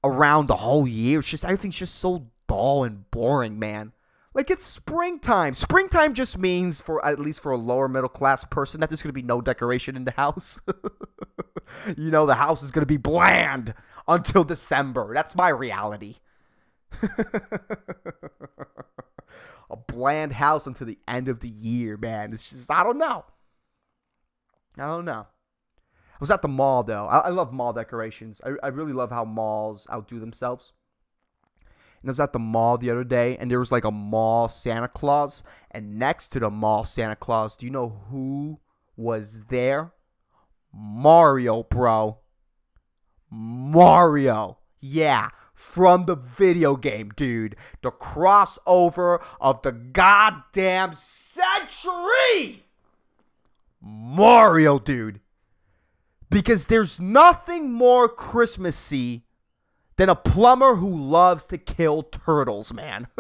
around 0.05 0.47
the 0.47 0.55
whole 0.57 0.87
year. 0.87 1.19
It's 1.19 1.29
just 1.29 1.45
everything's 1.45 1.77
just 1.77 1.97
so 1.97 2.27
dull 2.47 2.85
and 2.85 3.11
boring, 3.11 3.59
man. 3.59 3.93
Like 4.35 4.51
it's 4.51 4.65
springtime. 4.65 5.55
Springtime 5.55 6.15
just 6.15 6.39
means 6.39 6.81
for 6.81 7.05
at 7.05 7.19
least 7.19 7.41
for 7.41 7.53
a 7.53 7.57
lower 7.57 7.89
middle 7.89 8.09
class 8.09 8.45
person 8.45 8.81
that 8.81 8.91
there's 8.91 9.03
gonna 9.03 9.13
be 9.13 9.23
no 9.23 9.41
decoration 9.41 9.97
in 9.97 10.05
the 10.05 10.13
house. 10.13 10.61
you 11.97 12.11
know, 12.11 12.27
the 12.27 12.35
house 12.35 12.63
is 12.63 12.71
gonna 12.71 12.87
be 12.87 12.97
bland 12.97 13.75
until 14.07 14.45
December. 14.45 15.15
That's 15.15 15.35
my 15.35 15.49
reality. 15.49 16.17
a 19.71 19.77
bland 19.77 20.33
house 20.33 20.67
until 20.67 20.87
the 20.87 20.99
end 21.09 21.29
of 21.29 21.41
the 21.41 21.49
year, 21.49 21.97
man. 21.97 22.33
It's 22.33 22.51
just 22.51 22.71
I 22.71 22.83
don't 22.83 22.99
know. 22.99 23.25
I 24.77 24.87
don't 24.87 25.05
know. 25.05 25.27
I 26.15 26.19
was 26.21 26.31
at 26.31 26.43
the 26.43 26.49
mall 26.49 26.83
though. 26.83 27.07
I, 27.07 27.19
I 27.19 27.29
love 27.31 27.53
mall 27.53 27.73
decorations. 27.73 28.41
I, 28.45 28.53
I 28.63 28.69
really 28.69 28.93
love 28.93 29.11
how 29.11 29.25
malls 29.25 29.87
outdo 29.93 30.21
themselves. 30.21 30.73
And 32.01 32.09
I 32.09 32.13
was 32.13 32.21
at 32.21 32.33
the 32.33 32.39
mall 32.39 32.77
the 32.79 32.91
other 32.91 33.05
day, 33.05 33.37
and 33.39 33.51
there 33.51 33.59
was 33.59 33.73
like 33.73 33.85
a 33.85 33.91
mall 33.91 34.49
Santa 34.49 34.89
Claus, 34.89 35.43
and 35.71 35.99
next 35.99 36.29
to 36.29 36.41
the 36.41 36.51
mall 36.51 36.85
Santa 36.85 37.17
Claus, 37.17 37.57
do 37.57 37.65
you 37.65 37.73
know 37.73 38.03
who 38.11 38.61
was 38.97 39.47
there? 39.47 39.93
Mario, 40.73 41.63
bro. 41.63 42.19
Mario. 43.31 44.59
Yeah, 44.79 45.31
from 45.55 46.05
the 46.05 46.15
video 46.15 46.77
game, 46.77 47.11
dude. 47.17 47.57
The 47.83 47.91
crossover 47.91 49.25
of 49.41 49.63
the 49.63 49.73
goddamn 49.73 50.93
century. 50.95 52.65
Mario, 53.81 54.79
dude. 54.79 55.21
Because 56.35 56.67
there's 56.67 56.99
nothing 56.99 57.71
more 57.71 58.09
Christmassy 58.09 59.23
than 59.97 60.09
a 60.09 60.17
plumber 60.17 60.75
who 60.75 60.91
loves 60.91 61.47
to 61.47 61.59
kill 61.59 62.03
turtles, 62.03 62.73
man. 62.73 63.07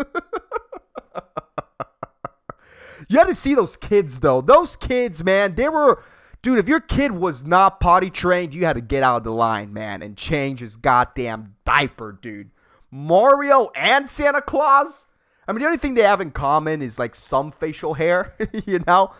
you 3.09 3.16
had 3.16 3.28
to 3.28 3.35
see 3.35 3.54
those 3.54 3.76
kids, 3.76 4.18
though. 4.18 4.40
Those 4.40 4.75
kids, 4.75 5.23
man, 5.23 5.52
they 5.52 5.68
were. 5.68 6.02
Dude, 6.42 6.59
if 6.59 6.66
your 6.66 6.80
kid 6.80 7.12
was 7.12 7.44
not 7.44 7.78
potty 7.78 8.11
trained, 8.11 8.52
you 8.52 8.64
had 8.64 8.75
to 8.75 8.83
get 8.83 9.04
out 9.04 9.18
of 9.18 9.23
the 9.23 9.30
line, 9.30 9.73
man, 9.73 10.02
and 10.02 10.16
change 10.16 10.59
his 10.59 10.75
goddamn 10.75 11.54
diaper, 11.64 12.18
dude. 12.21 12.50
Mario 12.90 13.71
and 13.76 14.09
Santa 14.09 14.42
Claus? 14.42 15.06
I 15.47 15.52
mean, 15.52 15.61
the 15.61 15.66
only 15.66 15.78
thing 15.78 15.94
they 15.94 16.02
have 16.02 16.21
in 16.21 16.33
common 16.33 16.83
is 16.83 16.99
like 16.99 17.14
some 17.14 17.52
facial 17.52 17.94
hair, 17.94 18.35
you 18.66 18.80
know? 18.88 19.14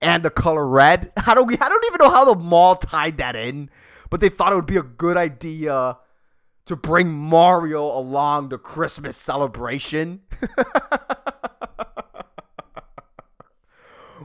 And 0.00 0.22
the 0.22 0.30
color 0.30 0.66
red. 0.66 1.12
I 1.26 1.34
don't 1.34 1.50
I 1.60 1.68
don't 1.68 1.84
even 1.86 1.98
know 1.98 2.10
how 2.10 2.24
the 2.24 2.34
mall 2.38 2.76
tied 2.76 3.18
that 3.18 3.36
in, 3.36 3.70
but 4.08 4.20
they 4.20 4.28
thought 4.28 4.52
it 4.52 4.56
would 4.56 4.66
be 4.66 4.76
a 4.76 4.82
good 4.82 5.16
idea 5.16 5.98
to 6.66 6.76
bring 6.76 7.10
Mario 7.12 7.82
along 7.84 8.50
the 8.50 8.58
Christmas 8.58 9.16
celebration. 9.16 10.20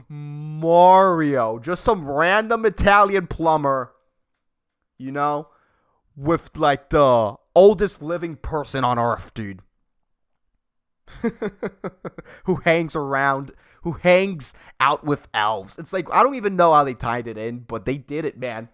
Mario, 0.08 1.58
just 1.58 1.82
some 1.82 2.08
random 2.08 2.64
Italian 2.64 3.26
plumber, 3.26 3.92
you 4.98 5.10
know, 5.10 5.48
with 6.14 6.56
like 6.56 6.90
the 6.90 7.34
oldest 7.54 8.00
living 8.00 8.36
person 8.36 8.84
on 8.84 8.98
earth, 8.98 9.34
dude. 9.34 9.60
who 12.44 12.56
hangs 12.56 12.96
around, 12.96 13.52
who 13.86 13.92
hangs 13.92 14.52
out 14.80 15.04
with 15.04 15.28
elves. 15.32 15.78
It's 15.78 15.92
like 15.92 16.12
I 16.12 16.24
don't 16.24 16.34
even 16.34 16.56
know 16.56 16.74
how 16.74 16.82
they 16.82 16.92
tied 16.92 17.28
it 17.28 17.38
in, 17.38 17.60
but 17.60 17.84
they 17.84 17.96
did 17.96 18.24
it, 18.24 18.36
man. 18.36 18.68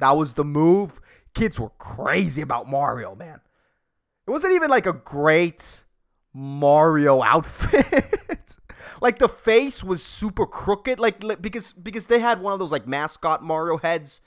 That 0.00 0.16
was 0.16 0.34
the 0.34 0.44
move. 0.44 1.00
Kids 1.34 1.60
were 1.60 1.70
crazy 1.78 2.42
about 2.42 2.68
Mario, 2.68 3.14
man. 3.14 3.40
It 4.26 4.30
wasn't 4.32 4.54
even 4.54 4.68
like 4.68 4.86
a 4.86 4.92
great 4.92 5.84
Mario 6.34 7.22
outfit. 7.22 8.56
like 9.00 9.20
the 9.20 9.28
face 9.28 9.84
was 9.84 10.02
super 10.02 10.46
crooked 10.46 10.98
like, 10.98 11.22
because 11.40 11.72
because 11.72 12.06
they 12.06 12.18
had 12.18 12.40
one 12.40 12.52
of 12.52 12.58
those 12.58 12.72
like 12.72 12.88
mascot 12.88 13.44
Mario 13.44 13.76
heads 13.76 14.20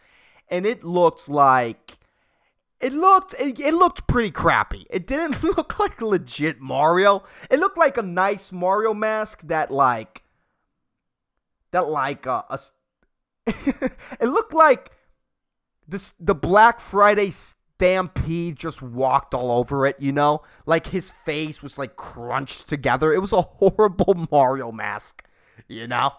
and 0.47 0.65
it 0.65 0.85
looked 0.85 1.27
like 1.27 1.99
it 2.79 2.93
looked 2.93 3.35
it, 3.41 3.59
it, 3.59 3.73
looked 3.73 4.07
pretty 4.07 4.31
crappy. 4.31 4.87
It 4.89 5.05
didn't 5.05 5.43
look 5.57 5.79
like 5.79 6.01
legit 6.01 6.61
Mario. 6.61 7.23
It 7.51 7.59
looked 7.59 7.77
like 7.77 7.97
a 7.97 8.01
nice 8.01 8.53
Mario 8.53 8.93
mask 8.93 9.41
that 9.49 9.69
like 9.69 10.23
that 11.71 11.87
like 11.87 12.27
uh, 12.27 12.43
a 12.49 12.59
it 13.47 14.27
looked 14.27 14.53
like 14.53 14.91
this 15.87 16.13
the 16.19 16.35
Black 16.35 16.79
Friday 16.79 17.31
Stampede 17.31 18.57
just 18.57 18.81
walked 18.81 19.33
all 19.33 19.51
over 19.51 19.85
it, 19.85 19.99
you 19.99 20.11
know? 20.11 20.41
Like 20.65 20.87
his 20.87 21.11
face 21.11 21.63
was 21.63 21.77
like 21.77 21.95
crunched 21.95 22.67
together. 22.67 23.13
It 23.13 23.19
was 23.19 23.33
a 23.33 23.41
horrible 23.59 24.27
Mario 24.31 24.71
mask, 24.71 25.23
you 25.67 25.87
know? 25.87 26.11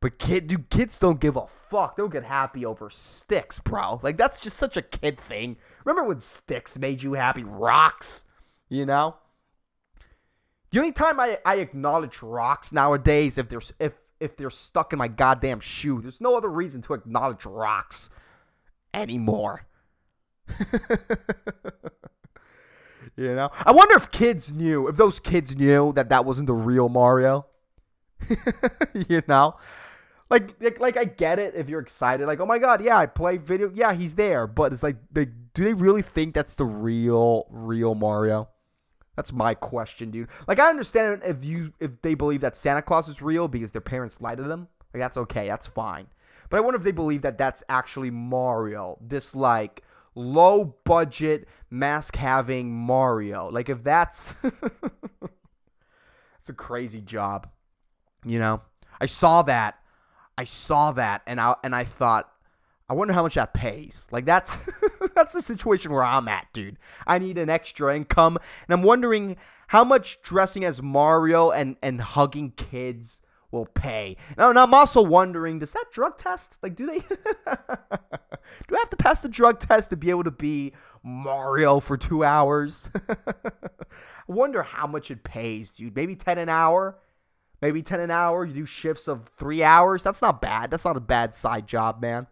But 0.00 0.18
kid, 0.18 0.46
dude, 0.46 0.70
kids 0.70 0.98
don't 0.98 1.20
give 1.20 1.36
a 1.36 1.46
fuck. 1.48 1.96
They'll 1.96 2.08
get 2.08 2.24
happy 2.24 2.64
over 2.64 2.88
sticks, 2.88 3.58
bro. 3.58 3.98
Like 4.02 4.16
that's 4.16 4.40
just 4.40 4.56
such 4.56 4.76
a 4.76 4.82
kid 4.82 5.18
thing. 5.18 5.56
Remember 5.84 6.06
when 6.06 6.20
sticks 6.20 6.78
made 6.78 7.02
you 7.02 7.14
happy? 7.14 7.42
Rocks, 7.42 8.26
you 8.68 8.86
know. 8.86 9.16
The 10.70 10.78
only 10.78 10.92
time 10.92 11.18
I, 11.18 11.38
I 11.44 11.56
acknowledge 11.56 12.22
rocks 12.22 12.72
nowadays 12.72 13.38
if 13.38 13.48
there's 13.48 13.72
if 13.80 13.94
if 14.20 14.36
they're 14.36 14.50
stuck 14.50 14.92
in 14.92 14.98
my 14.98 15.08
goddamn 15.08 15.60
shoe. 15.60 16.00
There's 16.00 16.20
no 16.20 16.36
other 16.36 16.48
reason 16.48 16.82
to 16.82 16.94
acknowledge 16.94 17.46
rocks 17.46 18.10
anymore. 18.92 19.66
you 23.16 23.34
know, 23.34 23.50
I 23.64 23.72
wonder 23.72 23.96
if 23.96 24.10
kids 24.10 24.52
knew 24.52 24.88
if 24.88 24.96
those 24.96 25.20
kids 25.20 25.56
knew 25.56 25.92
that 25.92 26.08
that 26.08 26.24
wasn't 26.24 26.46
the 26.46 26.54
real 26.54 26.88
Mario. 26.88 27.46
you 29.08 29.22
know, 29.28 29.56
like, 30.30 30.60
like, 30.60 30.80
like 30.80 30.96
I 30.96 31.04
get 31.04 31.38
it 31.38 31.54
if 31.54 31.68
you're 31.68 31.80
excited, 31.80 32.26
like, 32.26 32.40
oh 32.40 32.46
my 32.46 32.58
god, 32.58 32.82
yeah, 32.82 32.98
I 32.98 33.06
play 33.06 33.38
video, 33.38 33.70
yeah, 33.74 33.94
he's 33.94 34.14
there, 34.14 34.46
but 34.46 34.72
it's 34.72 34.82
like, 34.82 34.96
they, 35.10 35.26
do 35.26 35.64
they 35.64 35.74
really 35.74 36.02
think 36.02 36.34
that's 36.34 36.54
the 36.54 36.64
real, 36.64 37.46
real 37.50 37.94
Mario? 37.94 38.48
That's 39.18 39.32
my 39.32 39.52
question, 39.52 40.12
dude. 40.12 40.28
Like, 40.46 40.60
I 40.60 40.68
understand 40.68 41.22
if 41.24 41.44
you 41.44 41.72
if 41.80 42.02
they 42.02 42.14
believe 42.14 42.40
that 42.42 42.56
Santa 42.56 42.82
Claus 42.82 43.08
is 43.08 43.20
real 43.20 43.48
because 43.48 43.72
their 43.72 43.80
parents 43.80 44.20
lied 44.20 44.38
to 44.38 44.44
them. 44.44 44.68
Like, 44.94 45.00
that's 45.00 45.16
okay, 45.16 45.48
that's 45.48 45.66
fine. 45.66 46.06
But 46.48 46.58
I 46.58 46.60
wonder 46.60 46.78
if 46.78 46.84
they 46.84 46.92
believe 46.92 47.22
that 47.22 47.36
that's 47.36 47.64
actually 47.68 48.12
Mario. 48.12 48.96
This 49.00 49.34
like 49.34 49.82
low 50.14 50.76
budget 50.84 51.48
mask 51.68 52.14
having 52.14 52.72
Mario. 52.72 53.50
Like, 53.50 53.68
if 53.68 53.82
that's, 53.82 54.34
it's 56.38 56.48
a 56.48 56.54
crazy 56.54 57.00
job. 57.00 57.48
You 58.24 58.38
know, 58.38 58.62
I 59.00 59.06
saw 59.06 59.42
that 59.42 59.80
I 60.38 60.44
saw 60.44 60.92
that 60.92 61.22
and 61.26 61.40
I 61.40 61.56
and 61.64 61.74
I 61.74 61.82
thought, 61.82 62.30
I 62.88 62.94
wonder 62.94 63.12
how 63.12 63.22
much 63.22 63.34
that 63.34 63.52
pays. 63.52 64.08
Like 64.10 64.24
that's 64.24 64.56
that's 65.14 65.34
the 65.34 65.42
situation 65.42 65.92
where 65.92 66.02
I'm 66.02 66.28
at, 66.28 66.46
dude. 66.52 66.78
I 67.06 67.18
need 67.18 67.38
an 67.38 67.50
extra 67.50 67.94
income, 67.94 68.38
and 68.66 68.74
I'm 68.74 68.82
wondering 68.82 69.36
how 69.68 69.84
much 69.84 70.22
dressing 70.22 70.64
as 70.64 70.82
Mario 70.82 71.50
and 71.50 71.76
and 71.82 72.00
hugging 72.00 72.52
kids 72.52 73.20
will 73.50 73.66
pay. 73.66 74.16
Now, 74.36 74.50
and 74.50 74.58
I'm 74.58 74.74
also 74.74 75.02
wondering, 75.02 75.58
does 75.58 75.72
that 75.72 75.86
drug 75.92 76.18
test? 76.18 76.58
Like, 76.62 76.76
do 76.76 76.86
they 76.86 76.98
do 77.00 77.16
I 77.46 78.78
have 78.78 78.90
to 78.90 78.96
pass 78.96 79.22
the 79.22 79.28
drug 79.28 79.58
test 79.60 79.90
to 79.90 79.96
be 79.96 80.10
able 80.10 80.24
to 80.24 80.30
be 80.30 80.72
Mario 81.02 81.80
for 81.80 81.96
two 81.96 82.24
hours? 82.24 82.88
I 83.08 84.32
wonder 84.32 84.62
how 84.62 84.86
much 84.86 85.10
it 85.10 85.24
pays, 85.24 85.70
dude. 85.70 85.94
Maybe 85.94 86.16
ten 86.16 86.38
an 86.38 86.48
hour 86.48 86.98
maybe 87.60 87.82
10 87.82 87.98
an 87.98 88.10
hour. 88.12 88.44
You 88.44 88.54
do 88.54 88.64
shifts 88.64 89.08
of 89.08 89.28
three 89.36 89.64
hours. 89.64 90.04
That's 90.04 90.22
not 90.22 90.40
bad. 90.40 90.70
That's 90.70 90.84
not 90.84 90.96
a 90.96 91.00
bad 91.00 91.34
side 91.34 91.66
job, 91.66 92.00
man. 92.00 92.28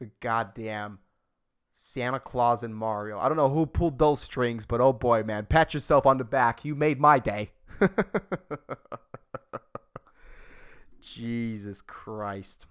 But 0.00 0.18
goddamn. 0.18 0.98
Santa 1.70 2.18
Claus 2.18 2.64
and 2.64 2.74
Mario. 2.74 3.20
I 3.20 3.28
don't 3.28 3.36
know 3.36 3.48
who 3.50 3.64
pulled 3.64 4.00
those 4.00 4.20
strings, 4.20 4.66
but 4.66 4.80
oh 4.80 4.92
boy, 4.92 5.22
man. 5.22 5.46
Pat 5.46 5.72
yourself 5.72 6.04
on 6.04 6.18
the 6.18 6.24
back. 6.24 6.64
You 6.64 6.74
made 6.74 6.98
my 6.98 7.20
day. 7.20 7.50
Jesus 11.00 11.80
Christ. 11.80 12.66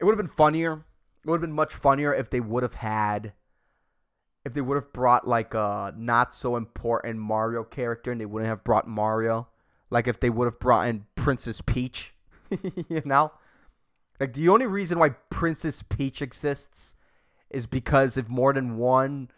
It 0.00 0.04
would 0.04 0.10
have 0.12 0.18
been 0.18 0.26
funnier. 0.26 0.84
It 1.24 1.30
would 1.30 1.36
have 1.36 1.42
been 1.42 1.52
much 1.52 1.74
funnier 1.74 2.12
if 2.12 2.28
they 2.28 2.40
would 2.40 2.64
have 2.64 2.74
had 2.74 3.34
if 4.44 4.54
they 4.54 4.60
would 4.60 4.74
have 4.74 4.92
brought 4.92 5.26
like 5.26 5.54
a 5.54 5.94
not 5.96 6.34
so 6.34 6.56
important 6.56 7.18
Mario 7.18 7.62
character 7.62 8.10
and 8.10 8.20
they 8.20 8.26
wouldn't 8.26 8.48
have 8.48 8.64
brought 8.64 8.88
Mario. 8.88 9.48
Like 9.90 10.08
if 10.08 10.20
they 10.20 10.30
would 10.30 10.46
have 10.46 10.58
brought 10.58 10.88
in 10.88 11.06
Princess 11.14 11.60
Peach, 11.60 12.14
you 12.88 13.02
know? 13.04 13.32
Like 14.18 14.32
the 14.32 14.48
only 14.48 14.66
reason 14.66 14.98
why 14.98 15.10
Princess 15.42 15.82
Peach 15.82 16.22
exists 16.22 16.94
is 17.50 17.66
because 17.66 18.16
if 18.16 18.28
more 18.28 18.52
than 18.52 18.76
one 18.76 19.28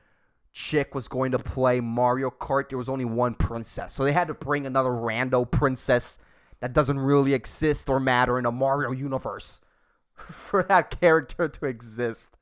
chick 0.53 0.95
was 0.95 1.09
going 1.09 1.33
to 1.33 1.39
play 1.39 1.81
Mario 1.81 2.29
Kart, 2.29 2.69
there 2.69 2.77
was 2.77 2.91
only 2.91 3.07
one 3.07 3.33
princess. 3.33 3.95
So 3.95 4.05
they 4.05 4.13
had 4.13 4.29
to 4.29 4.35
bring 4.35 4.67
another 4.67 4.91
rando 4.91 5.51
princess 5.51 6.19
that 6.61 6.75
doesn't 6.75 6.99
really 6.99 7.33
exist 7.33 7.89
or 7.89 8.01
matter 8.01 8.39
in 8.39 8.45
a 8.45 8.53
Mario 8.53 8.91
universe 8.91 9.63
for 10.15 10.63
that 10.65 11.01
character 11.01 11.49
to 11.49 11.65
exist. 11.65 12.37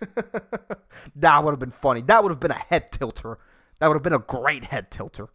that 1.14 1.44
would 1.44 1.52
have 1.52 1.60
been 1.60 1.70
funny. 1.70 2.00
That 2.00 2.24
would 2.24 2.30
have 2.30 2.40
been 2.40 2.50
a 2.50 2.54
head 2.54 2.90
tilter. 2.90 3.38
That 3.78 3.86
would 3.86 3.94
have 3.94 4.02
been 4.02 4.14
a 4.14 4.18
great 4.18 4.64
head 4.64 4.90
tilter. 4.90 5.28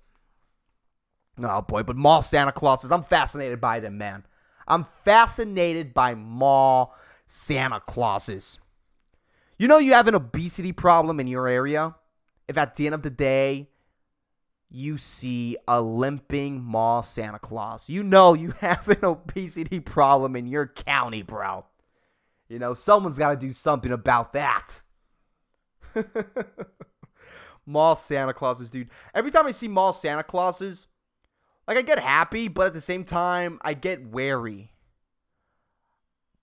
Oh 1.41 1.61
boy, 1.61 1.83
but 1.83 1.95
mall 1.95 2.21
Santa 2.21 2.51
Clauses, 2.51 2.91
I'm 2.91 3.03
fascinated 3.03 3.61
by 3.61 3.79
them, 3.79 3.97
man. 3.97 4.25
I'm 4.67 4.83
fascinated 5.05 5.93
by 5.93 6.15
mall 6.15 6.97
Santa 7.33 7.79
Clauses. 7.79 8.59
You 9.57 9.69
know 9.69 9.77
you 9.77 9.93
have 9.93 10.09
an 10.09 10.15
obesity 10.15 10.73
problem 10.73 11.17
in 11.17 11.27
your 11.27 11.47
area? 11.47 11.95
If 12.49 12.57
at 12.57 12.75
the 12.75 12.87
end 12.87 12.93
of 12.93 13.03
the 13.03 13.09
day 13.09 13.69
you 14.69 14.97
see 14.97 15.55
a 15.65 15.81
limping 15.81 16.61
mall 16.61 17.03
Santa 17.03 17.39
Claus, 17.39 17.89
you 17.89 18.03
know 18.03 18.33
you 18.33 18.51
have 18.59 18.85
an 18.89 19.05
obesity 19.05 19.79
problem 19.79 20.35
in 20.35 20.45
your 20.45 20.67
county, 20.67 21.21
bro. 21.21 21.65
You 22.49 22.59
know, 22.59 22.73
someone's 22.73 23.17
got 23.17 23.29
to 23.29 23.37
do 23.37 23.51
something 23.51 23.93
about 23.93 24.33
that. 24.33 24.81
mall 27.65 27.95
Santa 27.95 28.33
Clauses, 28.33 28.69
dude. 28.69 28.89
Every 29.15 29.31
time 29.31 29.47
I 29.47 29.51
see 29.51 29.69
mall 29.69 29.93
Santa 29.93 30.23
Clauses, 30.23 30.87
like 31.65 31.77
I 31.77 31.81
get 31.81 31.97
happy, 31.97 32.49
but 32.49 32.67
at 32.67 32.73
the 32.73 32.81
same 32.81 33.05
time, 33.05 33.57
I 33.61 33.73
get 33.73 34.05
wary. 34.05 34.70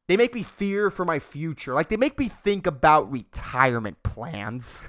They 0.08 0.16
make 0.16 0.34
me 0.34 0.42
fear 0.42 0.90
for 0.90 1.04
my 1.04 1.18
future. 1.18 1.74
Like 1.74 1.88
they 1.88 1.98
make 1.98 2.18
me 2.18 2.28
think 2.28 2.66
about 2.66 3.12
retirement 3.12 4.02
plans. 4.02 4.88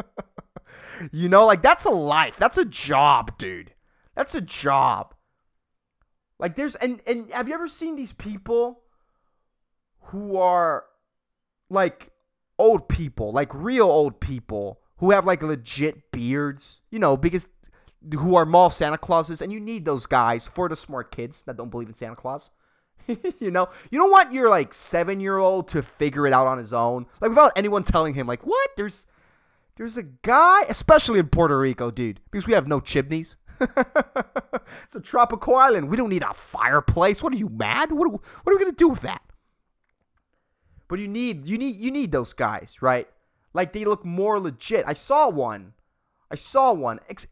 you 1.12 1.28
know, 1.28 1.46
like 1.46 1.62
that's 1.62 1.86
a 1.86 1.90
life. 1.90 2.36
That's 2.36 2.58
a 2.58 2.66
job, 2.66 3.38
dude. 3.38 3.72
That's 4.14 4.34
a 4.34 4.42
job. 4.42 5.14
Like 6.38 6.54
there's 6.54 6.74
and 6.76 7.00
and 7.06 7.30
have 7.30 7.48
you 7.48 7.54
ever 7.54 7.66
seen 7.66 7.96
these 7.96 8.12
people 8.12 8.82
who 10.04 10.36
are 10.36 10.84
like 11.70 12.10
old 12.58 12.90
people, 12.90 13.32
like 13.32 13.54
real 13.54 13.86
old 13.86 14.20
people 14.20 14.80
who 14.98 15.12
have 15.12 15.24
like 15.24 15.42
legit 15.42 16.12
beards, 16.12 16.82
you 16.90 16.98
know, 16.98 17.16
because 17.16 17.48
who 18.12 18.34
are 18.34 18.44
mall 18.44 18.68
Santa 18.68 18.98
Clauses, 18.98 19.40
and 19.40 19.50
you 19.50 19.60
need 19.60 19.86
those 19.86 20.04
guys 20.04 20.46
for 20.46 20.68
the 20.68 20.76
smart 20.76 21.10
kids 21.10 21.42
that 21.44 21.56
don't 21.56 21.70
believe 21.70 21.88
in 21.88 21.94
Santa 21.94 22.16
Claus. 22.16 22.50
you 23.40 23.50
know, 23.50 23.68
you 23.90 23.98
don't 23.98 24.10
want 24.10 24.32
your 24.32 24.48
like 24.48 24.74
seven 24.74 25.20
year 25.20 25.38
old 25.38 25.68
to 25.68 25.82
figure 25.82 26.26
it 26.26 26.32
out 26.32 26.46
on 26.46 26.58
his 26.58 26.72
own, 26.72 27.06
like 27.20 27.30
without 27.30 27.52
anyone 27.56 27.84
telling 27.84 28.14
him, 28.14 28.26
like, 28.26 28.46
what? 28.46 28.70
There's 28.76 29.06
there's 29.76 29.96
a 29.96 30.02
guy, 30.02 30.62
especially 30.68 31.18
in 31.18 31.28
Puerto 31.28 31.58
Rico, 31.58 31.90
dude, 31.90 32.20
because 32.30 32.46
we 32.46 32.52
have 32.52 32.68
no 32.68 32.80
chimneys. 32.80 33.36
it's 33.60 34.94
a 34.94 35.00
tropical 35.00 35.56
island. 35.56 35.88
We 35.88 35.96
don't 35.96 36.10
need 36.10 36.22
a 36.22 36.34
fireplace. 36.34 37.22
What 37.22 37.32
are 37.32 37.36
you 37.36 37.48
mad? 37.48 37.92
What, 37.92 38.12
what 38.12 38.22
are 38.46 38.54
we 38.54 38.58
gonna 38.58 38.72
do 38.72 38.88
with 38.88 39.00
that? 39.00 39.22
But 40.88 40.98
you 40.98 41.08
need 41.08 41.46
you 41.46 41.56
need 41.56 41.76
you 41.76 41.90
need 41.90 42.12
those 42.12 42.32
guys, 42.32 42.82
right? 42.82 43.08
Like 43.52 43.72
they 43.72 43.84
look 43.84 44.04
more 44.04 44.38
legit. 44.38 44.84
I 44.86 44.94
saw 44.94 45.28
one. 45.28 45.74
I 46.30 46.36
saw 46.36 46.72
one 46.72 47.00
ex- 47.08 47.26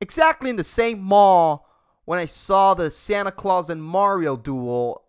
exactly 0.00 0.50
in 0.50 0.56
the 0.56 0.64
same 0.64 1.00
mall 1.00 1.68
when 2.04 2.18
I 2.18 2.24
saw 2.24 2.74
the 2.74 2.90
Santa 2.90 3.32
Claus 3.32 3.68
and 3.70 3.82
Mario 3.82 4.36
duel 4.36 5.04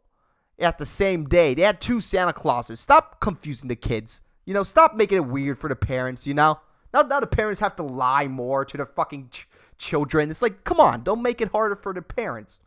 at 0.59 0.77
the 0.77 0.85
same 0.85 1.25
day. 1.25 1.53
They 1.53 1.61
had 1.61 1.81
two 1.81 2.01
Santa 2.01 2.33
Clauses. 2.33 2.79
Stop 2.79 3.19
confusing 3.19 3.67
the 3.67 3.75
kids. 3.75 4.21
You 4.45 4.53
know, 4.53 4.63
stop 4.63 4.95
making 4.95 5.17
it 5.17 5.25
weird 5.25 5.59
for 5.59 5.69
the 5.69 5.75
parents, 5.75 6.25
you 6.25 6.33
know? 6.33 6.59
Now, 6.93 7.03
now 7.03 7.19
the 7.19 7.27
parents 7.27 7.59
have 7.59 7.75
to 7.77 7.83
lie 7.83 8.27
more 8.27 8.65
to 8.65 8.77
their 8.77 8.85
fucking 8.85 9.29
ch- 9.29 9.47
children. 9.77 10.31
It's 10.31 10.41
like, 10.41 10.63
come 10.63 10.79
on, 10.79 11.03
don't 11.03 11.21
make 11.21 11.41
it 11.41 11.49
harder 11.49 11.75
for 11.75 11.93
the 11.93 12.01
parents. 12.01 12.61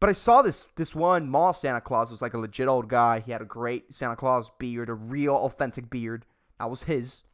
But 0.00 0.10
I 0.10 0.12
saw 0.12 0.42
this 0.42 0.66
this 0.76 0.94
one 0.94 1.30
mall 1.30 1.54
Santa 1.54 1.80
Claus 1.80 2.10
was 2.10 2.20
like 2.20 2.34
a 2.34 2.38
legit 2.38 2.68
old 2.68 2.88
guy. 2.88 3.20
He 3.20 3.32
had 3.32 3.40
a 3.40 3.46
great 3.46 3.92
Santa 3.94 4.16
Claus 4.16 4.50
beard, 4.58 4.88
a 4.88 4.94
real 4.94 5.34
authentic 5.34 5.88
beard. 5.88 6.26
That 6.58 6.70
was 6.70 6.82
his. 6.82 7.24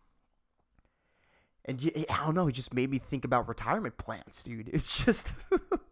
And 1.64 1.80
I 2.08 2.24
don't 2.24 2.34
know, 2.34 2.48
it 2.48 2.52
just 2.52 2.74
made 2.74 2.90
me 2.90 2.98
think 2.98 3.24
about 3.24 3.48
retirement 3.48 3.96
plans, 3.98 4.42
dude. 4.42 4.68
It's 4.72 5.04
just 5.04 5.32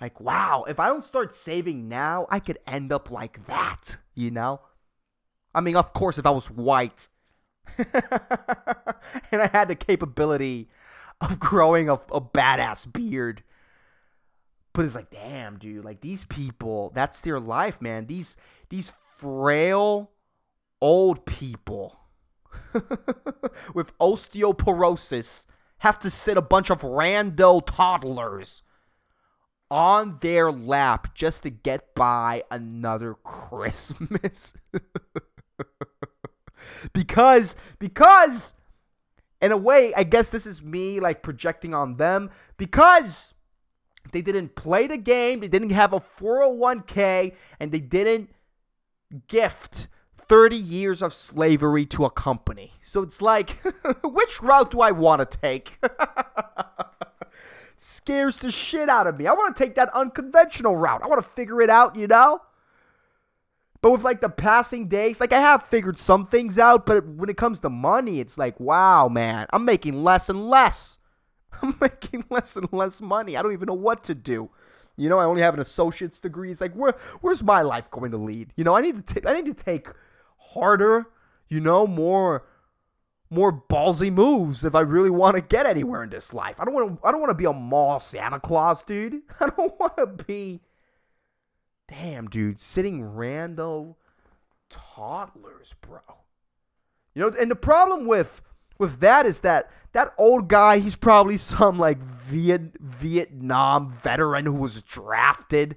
like, 0.00 0.20
wow, 0.20 0.64
if 0.68 0.80
I 0.80 0.88
don't 0.88 1.04
start 1.04 1.34
saving 1.34 1.88
now, 1.88 2.26
I 2.30 2.40
could 2.40 2.58
end 2.66 2.92
up 2.92 3.10
like 3.10 3.46
that, 3.46 3.96
you 4.14 4.30
know? 4.30 4.60
I 5.54 5.60
mean, 5.60 5.76
of 5.76 5.92
course, 5.92 6.18
if 6.18 6.26
I 6.26 6.30
was 6.30 6.50
white 6.50 7.08
and 7.78 9.42
I 9.42 9.46
had 9.46 9.68
the 9.68 9.76
capability 9.76 10.68
of 11.20 11.38
growing 11.38 11.88
a, 11.88 11.94
a 11.94 12.20
badass 12.20 12.92
beard. 12.92 13.42
But 14.72 14.84
it's 14.84 14.94
like, 14.94 15.10
damn, 15.10 15.58
dude, 15.58 15.84
like 15.84 16.00
these 16.00 16.24
people, 16.24 16.90
that's 16.94 17.20
their 17.20 17.38
life, 17.38 17.80
man. 17.80 18.06
These 18.06 18.36
these 18.68 18.90
frail 18.90 20.10
old 20.80 21.24
people 21.26 22.00
with 23.74 23.96
osteoporosis 23.98 25.46
have 25.78 25.98
to 26.00 26.10
sit 26.10 26.36
a 26.36 26.42
bunch 26.42 26.70
of 26.70 26.82
rando 26.82 27.64
toddlers 27.64 28.63
on 29.74 30.18
their 30.20 30.52
lap 30.52 31.12
just 31.16 31.42
to 31.42 31.50
get 31.50 31.96
by 31.96 32.44
another 32.48 33.14
Christmas. 33.24 34.54
because 36.92 37.56
because 37.80 38.54
in 39.40 39.50
a 39.50 39.56
way, 39.56 39.92
I 39.96 40.04
guess 40.04 40.28
this 40.28 40.46
is 40.46 40.62
me 40.62 41.00
like 41.00 41.24
projecting 41.24 41.74
on 41.74 41.96
them 41.96 42.30
because 42.56 43.34
they 44.12 44.22
didn't 44.22 44.54
play 44.54 44.86
the 44.86 44.96
game, 44.96 45.40
they 45.40 45.48
didn't 45.48 45.70
have 45.70 45.92
a 45.92 45.98
401k, 45.98 47.34
and 47.58 47.72
they 47.72 47.80
didn't 47.80 48.30
gift 49.26 49.88
30 50.28 50.54
years 50.54 51.02
of 51.02 51.12
slavery 51.12 51.84
to 51.86 52.04
a 52.04 52.10
company. 52.10 52.70
So 52.80 53.02
it's 53.02 53.20
like, 53.20 53.50
which 54.04 54.40
route 54.40 54.70
do 54.70 54.82
I 54.82 54.92
want 54.92 55.28
to 55.28 55.38
take? 55.38 55.78
scares 57.84 58.38
the 58.38 58.50
shit 58.50 58.88
out 58.88 59.06
of 59.06 59.18
me. 59.18 59.26
I 59.26 59.34
want 59.34 59.54
to 59.54 59.62
take 59.62 59.74
that 59.74 59.90
unconventional 59.94 60.74
route. 60.74 61.02
I 61.02 61.06
want 61.06 61.22
to 61.22 61.28
figure 61.28 61.60
it 61.60 61.68
out, 61.68 61.96
you 61.96 62.06
know? 62.06 62.40
But 63.82 63.90
with 63.90 64.04
like 64.04 64.22
the 64.22 64.30
passing 64.30 64.88
days, 64.88 65.20
like 65.20 65.34
I 65.34 65.40
have 65.40 65.62
figured 65.62 65.98
some 65.98 66.24
things 66.24 66.58
out, 66.58 66.86
but 66.86 67.06
when 67.06 67.28
it 67.28 67.36
comes 67.36 67.60
to 67.60 67.68
money, 67.68 68.20
it's 68.20 68.38
like, 68.38 68.58
wow, 68.58 69.08
man, 69.08 69.46
I'm 69.52 69.66
making 69.66 70.02
less 70.02 70.30
and 70.30 70.48
less. 70.48 70.98
I'm 71.62 71.76
making 71.78 72.24
less 72.30 72.56
and 72.56 72.72
less 72.72 73.02
money. 73.02 73.36
I 73.36 73.42
don't 73.42 73.52
even 73.52 73.66
know 73.66 73.74
what 73.74 74.02
to 74.04 74.14
do. 74.14 74.50
You 74.96 75.10
know, 75.10 75.18
I 75.18 75.24
only 75.24 75.42
have 75.42 75.52
an 75.52 75.60
associate's 75.60 76.20
degree. 76.20 76.50
It's 76.50 76.62
like, 76.62 76.72
where, 76.72 76.94
where's 77.20 77.42
my 77.42 77.60
life 77.60 77.90
going 77.90 78.12
to 78.12 78.16
lead? 78.16 78.54
You 78.56 78.64
know, 78.64 78.74
I 78.74 78.80
need 78.80 78.96
to 78.96 79.14
take, 79.14 79.26
I 79.26 79.34
need 79.34 79.46
to 79.46 79.64
take 79.64 79.88
harder, 80.38 81.06
you 81.48 81.60
know, 81.60 81.86
more, 81.86 82.46
more 83.34 83.52
ballsy 83.52 84.12
moves 84.12 84.64
if 84.64 84.74
I 84.74 84.80
really 84.80 85.10
want 85.10 85.36
to 85.36 85.42
get 85.42 85.66
anywhere 85.66 86.02
in 86.02 86.10
this 86.10 86.32
life. 86.32 86.60
I 86.60 86.64
don't 86.64 86.74
want 86.74 87.00
to, 87.00 87.06
I 87.06 87.10
don't 87.10 87.20
want 87.20 87.30
to 87.30 87.34
be 87.34 87.44
a 87.44 87.52
mall 87.52 88.00
Santa 88.00 88.40
Claus, 88.40 88.84
dude. 88.84 89.22
I 89.40 89.50
don't 89.50 89.78
want 89.78 89.96
to 89.96 90.06
be 90.06 90.60
Damn, 91.86 92.28
dude, 92.28 92.58
sitting 92.58 93.02
rando 93.02 93.96
toddlers, 94.70 95.74
bro. 95.80 96.00
You 97.14 97.22
know, 97.22 97.36
and 97.38 97.50
the 97.50 97.56
problem 97.56 98.06
with 98.06 98.40
with 98.78 99.00
that 99.00 99.26
is 99.26 99.40
that 99.40 99.70
that 99.92 100.14
old 100.18 100.48
guy, 100.48 100.78
he's 100.78 100.96
probably 100.96 101.36
some 101.36 101.78
like 101.78 101.98
Viet, 101.98 102.78
Vietnam 102.80 103.90
veteran 103.90 104.46
who 104.46 104.54
was 104.54 104.82
drafted, 104.82 105.76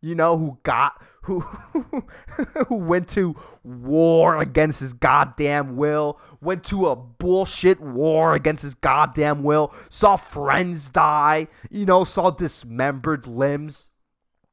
you 0.00 0.14
know, 0.14 0.38
who 0.38 0.58
got 0.62 1.02
who 1.22 1.40
who 2.68 2.74
went 2.74 3.08
to 3.08 3.34
war 3.62 4.38
against 4.40 4.80
his 4.80 4.92
goddamn 4.92 5.76
will, 5.76 6.20
went 6.40 6.64
to 6.64 6.88
a 6.88 6.96
bullshit 6.96 7.80
war 7.80 8.34
against 8.34 8.62
his 8.62 8.74
goddamn 8.74 9.42
will, 9.42 9.72
saw 9.88 10.16
friends 10.16 10.90
die, 10.90 11.48
you 11.70 11.86
know, 11.86 12.04
saw 12.04 12.30
dismembered 12.30 13.26
limbs. 13.26 13.90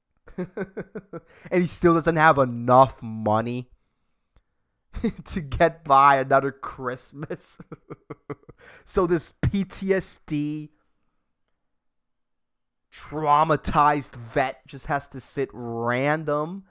and 0.38 0.47
he 1.51 1.65
still 1.65 1.95
doesn't 1.95 2.15
have 2.15 2.38
enough 2.38 3.01
money 3.01 3.69
to 5.25 5.41
get 5.41 5.84
by 5.84 6.17
another 6.17 6.51
Christmas. 6.51 7.60
so 8.86 9.08
this 9.08 9.34
PTSD 9.41 10.69
traumatized 12.91 14.15
vet 14.15 14.65
just 14.67 14.88
has 14.88 15.08
to 15.08 15.19
sit 15.19 15.49
random 15.54 16.63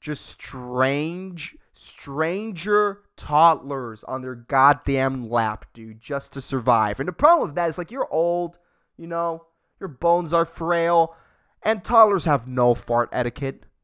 just 0.00 0.26
strange 0.26 1.56
stranger 1.72 3.02
toddlers 3.16 4.02
on 4.04 4.22
their 4.22 4.34
goddamn 4.34 5.28
lap 5.30 5.66
dude 5.72 6.00
just 6.00 6.32
to 6.32 6.40
survive 6.40 6.98
and 6.98 7.08
the 7.08 7.12
problem 7.12 7.48
with 7.48 7.54
that 7.54 7.68
is 7.68 7.78
like 7.78 7.90
you're 7.90 8.12
old 8.12 8.58
you 8.96 9.06
know 9.06 9.46
your 9.78 9.88
bones 9.88 10.32
are 10.32 10.44
frail 10.44 11.14
and 11.62 11.84
toddlers 11.84 12.24
have 12.24 12.46
no 12.46 12.74
fart 12.74 13.08
etiquette. 13.12 13.64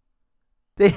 They 0.76 0.92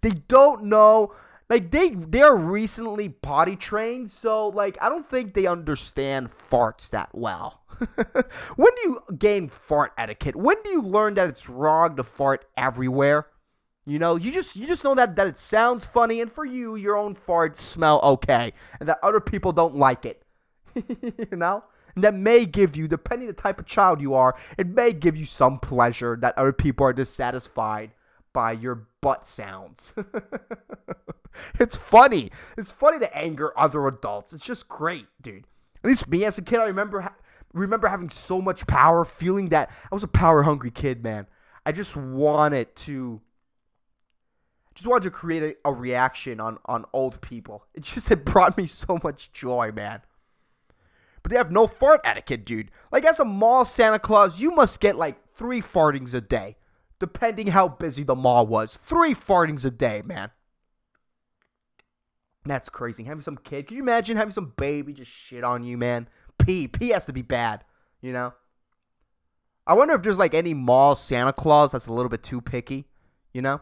they 0.00 0.10
don't 0.28 0.66
know 0.66 1.12
like 1.48 1.70
they 1.70 1.90
they're 1.90 2.34
recently 2.34 3.08
potty 3.08 3.56
trained, 3.56 4.10
so 4.10 4.48
like 4.48 4.76
I 4.80 4.88
don't 4.88 5.08
think 5.08 5.34
they 5.34 5.46
understand 5.46 6.30
farts 6.30 6.90
that 6.90 7.10
well. 7.12 7.62
when 8.56 8.72
do 8.76 8.82
you 8.82 9.02
gain 9.18 9.48
fart 9.48 9.92
etiquette? 9.96 10.34
When 10.36 10.56
do 10.64 10.70
you 10.70 10.82
learn 10.82 11.14
that 11.14 11.28
it's 11.28 11.48
wrong 11.48 11.96
to 11.96 12.02
fart 12.02 12.46
everywhere? 12.56 13.26
You 13.84 14.00
know, 14.00 14.16
you 14.16 14.32
just 14.32 14.56
you 14.56 14.66
just 14.66 14.82
know 14.82 14.96
that 14.96 15.14
that 15.16 15.28
it 15.28 15.38
sounds 15.38 15.84
funny 15.84 16.20
and 16.20 16.30
for 16.30 16.44
you 16.44 16.74
your 16.74 16.96
own 16.96 17.14
farts 17.14 17.56
smell 17.58 18.00
okay 18.02 18.52
and 18.80 18.88
that 18.88 18.98
other 19.02 19.20
people 19.20 19.52
don't 19.52 19.76
like 19.76 20.04
it. 20.04 20.22
you 21.30 21.36
know? 21.36 21.62
And 21.94 22.04
that 22.04 22.14
may 22.14 22.44
give 22.44 22.76
you, 22.76 22.86
depending 22.88 23.26
the 23.26 23.32
type 23.32 23.58
of 23.58 23.66
child 23.66 24.02
you 24.02 24.14
are, 24.14 24.36
it 24.58 24.66
may 24.66 24.92
give 24.92 25.16
you 25.16 25.24
some 25.24 25.58
pleasure 25.58 26.18
that 26.20 26.36
other 26.36 26.52
people 26.52 26.86
are 26.86 26.92
dissatisfied 26.92 27.92
by 28.34 28.52
your 28.52 28.86
butt 29.00 29.26
sounds. 29.26 29.94
it's 31.60 31.76
funny. 31.76 32.30
It's 32.56 32.72
funny 32.72 32.98
to 32.98 33.16
anger 33.16 33.52
other 33.58 33.86
adults. 33.86 34.32
It's 34.32 34.44
just 34.44 34.68
great, 34.68 35.06
dude. 35.20 35.46
At 35.82 35.88
least 35.88 36.08
me 36.08 36.24
as 36.24 36.38
a 36.38 36.42
kid, 36.42 36.58
I 36.58 36.64
remember 36.64 37.00
ha- 37.00 37.14
remember 37.52 37.88
having 37.88 38.10
so 38.10 38.40
much 38.40 38.66
power, 38.66 39.04
feeling 39.04 39.50
that 39.50 39.70
I 39.90 39.94
was 39.94 40.02
a 40.02 40.08
power 40.08 40.42
hungry 40.42 40.70
kid, 40.70 41.02
man. 41.02 41.26
I 41.64 41.72
just 41.72 41.96
wanted 41.96 42.74
to 42.76 43.20
just 44.74 44.86
wanted 44.86 45.04
to 45.04 45.10
create 45.10 45.42
a, 45.42 45.68
a 45.68 45.72
reaction 45.72 46.40
on 46.40 46.58
on 46.66 46.84
old 46.92 47.20
people. 47.20 47.64
It 47.74 47.82
just 47.82 48.08
had 48.10 48.24
brought 48.24 48.56
me 48.56 48.66
so 48.66 48.98
much 49.02 49.32
joy, 49.32 49.72
man 49.72 50.02
but 51.26 51.32
they 51.32 51.38
have 51.38 51.50
no 51.50 51.66
fart 51.66 52.02
etiquette, 52.04 52.44
dude. 52.44 52.70
Like, 52.92 53.04
as 53.04 53.18
a 53.18 53.24
mall 53.24 53.64
Santa 53.64 53.98
Claus, 53.98 54.40
you 54.40 54.52
must 54.52 54.80
get 54.80 54.94
like 54.94 55.16
three 55.34 55.60
fartings 55.60 56.14
a 56.14 56.20
day, 56.20 56.54
depending 57.00 57.48
how 57.48 57.66
busy 57.66 58.04
the 58.04 58.14
mall 58.14 58.46
was. 58.46 58.76
Three 58.76 59.12
fartings 59.12 59.64
a 59.64 59.72
day, 59.72 60.02
man. 60.04 60.30
That's 62.46 62.68
crazy. 62.68 63.04
Having 63.04 63.22
some 63.22 63.38
kid, 63.38 63.66
can 63.66 63.76
you 63.76 63.82
imagine 63.82 64.16
having 64.16 64.32
some 64.32 64.52
baby 64.56 64.92
just 64.92 65.10
shit 65.10 65.42
on 65.42 65.64
you, 65.64 65.76
man? 65.76 66.08
Pee. 66.38 66.68
Pee 66.68 66.90
has 66.90 67.04
to 67.06 67.12
be 67.12 67.22
bad, 67.22 67.64
you 68.00 68.12
know? 68.12 68.32
I 69.66 69.74
wonder 69.74 69.94
if 69.94 70.02
there's 70.02 70.18
like 70.18 70.34
any 70.34 70.54
mall 70.54 70.94
Santa 70.94 71.32
Claus 71.32 71.72
that's 71.72 71.88
a 71.88 71.92
little 71.92 72.08
bit 72.08 72.22
too 72.22 72.40
picky, 72.40 72.86
you 73.32 73.42
know? 73.42 73.60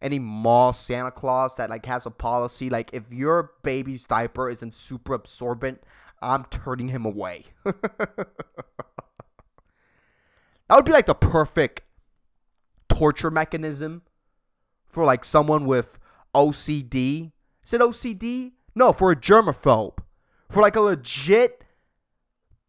Any 0.00 0.20
mall 0.20 0.72
Santa 0.72 1.10
Claus 1.10 1.56
that 1.56 1.68
like 1.68 1.84
has 1.86 2.06
a 2.06 2.10
policy 2.10 2.70
like 2.70 2.90
if 2.92 3.12
your 3.12 3.54
baby's 3.64 4.06
diaper 4.06 4.48
isn't 4.48 4.72
super 4.72 5.14
absorbent, 5.14 5.82
I'm 6.22 6.44
turning 6.44 6.88
him 6.88 7.04
away. 7.04 7.46
that 7.64 8.28
would 10.70 10.84
be 10.84 10.92
like 10.92 11.06
the 11.06 11.14
perfect 11.14 11.82
torture 12.88 13.32
mechanism 13.32 14.02
for 14.86 15.04
like 15.04 15.24
someone 15.24 15.66
with 15.66 15.98
OCD. 16.34 17.32
Is 17.68 17.74
it 17.74 17.82
OCD? 17.82 18.52
No, 18.74 18.94
for 18.94 19.12
a 19.12 19.16
germaphobe. 19.16 19.98
For 20.48 20.62
like 20.62 20.74
a 20.74 20.80
legit 20.80 21.64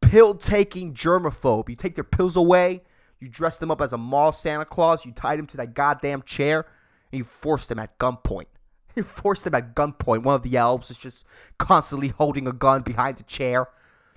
pill 0.02 0.36
taking 0.36 0.94
germaphobe. 0.94 1.70
You 1.70 1.78
take 1.78 1.96
their 1.96 2.04
pills 2.04 2.36
away, 2.36 2.82
you 3.18 3.30
dress 3.30 3.56
them 3.56 3.72
up 3.72 3.80
as 3.80 3.94
a 3.94 3.98
mall 3.98 4.34
Santa 4.34 4.66
Claus, 4.66 5.06
you 5.06 5.14
tie 5.14 5.38
them 5.38 5.48
to 5.48 5.56
that 5.56 5.74
goddamn 5.74 6.24
chair, 6.24 6.66
and 7.14 7.18
you 7.18 7.24
force 7.24 7.66
them 7.66 7.80
at 7.80 7.98
gunpoint. 7.98 8.48
You 8.98 9.04
force 9.04 9.44
them 9.44 9.56
at 9.56 9.74
gunpoint. 9.74 10.24
One 10.24 10.36
of 10.36 10.44
the 10.44 10.58
elves 10.58 10.92
is 10.92 10.98
just 10.98 11.26
constantly 11.58 12.10
holding 12.10 12.46
a 12.46 12.52
gun 12.52 12.82
behind 12.82 13.16
the 13.16 13.24
chair. 13.24 13.70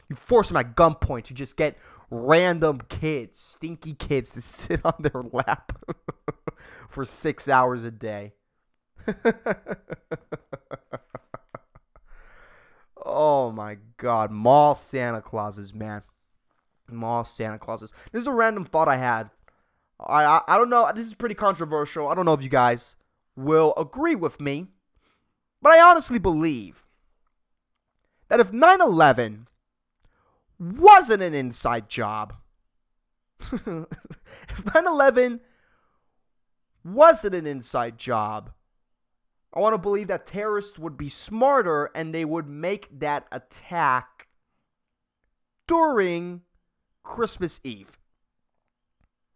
You 0.08 0.16
force 0.16 0.50
him 0.50 0.56
at 0.56 0.74
gunpoint 0.74 1.24
to 1.24 1.34
just 1.34 1.56
get 1.56 1.78
random 2.10 2.80
kids, 2.88 3.38
stinky 3.38 3.92
kids, 3.92 4.32
to 4.32 4.40
sit 4.40 4.80
on 4.84 4.94
their 4.98 5.22
lap 5.30 5.78
for 6.88 7.04
six 7.04 7.48
hours 7.48 7.84
a 7.84 7.92
day. 7.92 8.32
oh 13.04 13.52
my 13.52 13.78
god. 13.96 14.30
Mall 14.30 14.74
Santa 14.74 15.20
Clauses, 15.20 15.74
man. 15.74 16.02
Mall 16.90 17.24
Santa 17.24 17.58
Clauses. 17.58 17.92
This 18.12 18.22
is 18.22 18.26
a 18.26 18.32
random 18.32 18.64
thought 18.64 18.88
I 18.88 18.96
had. 18.96 19.30
I, 20.00 20.24
I, 20.24 20.42
I 20.48 20.58
don't 20.58 20.70
know. 20.70 20.90
This 20.94 21.06
is 21.06 21.14
pretty 21.14 21.34
controversial. 21.34 22.08
I 22.08 22.14
don't 22.14 22.26
know 22.26 22.32
if 22.34 22.42
you 22.42 22.48
guys 22.48 22.96
will 23.36 23.72
agree 23.76 24.14
with 24.14 24.40
me, 24.40 24.68
but 25.60 25.72
I 25.72 25.80
honestly 25.80 26.18
believe 26.18 26.86
that 28.28 28.40
if 28.40 28.52
9 28.52 28.80
11 28.80 29.46
wasn't 30.58 31.22
an 31.22 31.34
inside 31.34 31.88
job, 31.88 32.34
if 33.52 33.64
9 34.74 34.86
11 34.86 35.40
wasn't 36.84 37.34
an 37.34 37.46
inside 37.46 37.98
job, 37.98 38.52
I 39.54 39.60
want 39.60 39.74
to 39.74 39.78
believe 39.78 40.08
that 40.08 40.26
terrorists 40.26 40.78
would 40.78 40.96
be 40.96 41.08
smarter 41.08 41.90
and 41.94 42.14
they 42.14 42.24
would 42.24 42.48
make 42.48 42.88
that 43.00 43.26
attack 43.30 44.28
during 45.66 46.42
Christmas 47.02 47.60
Eve. 47.62 47.98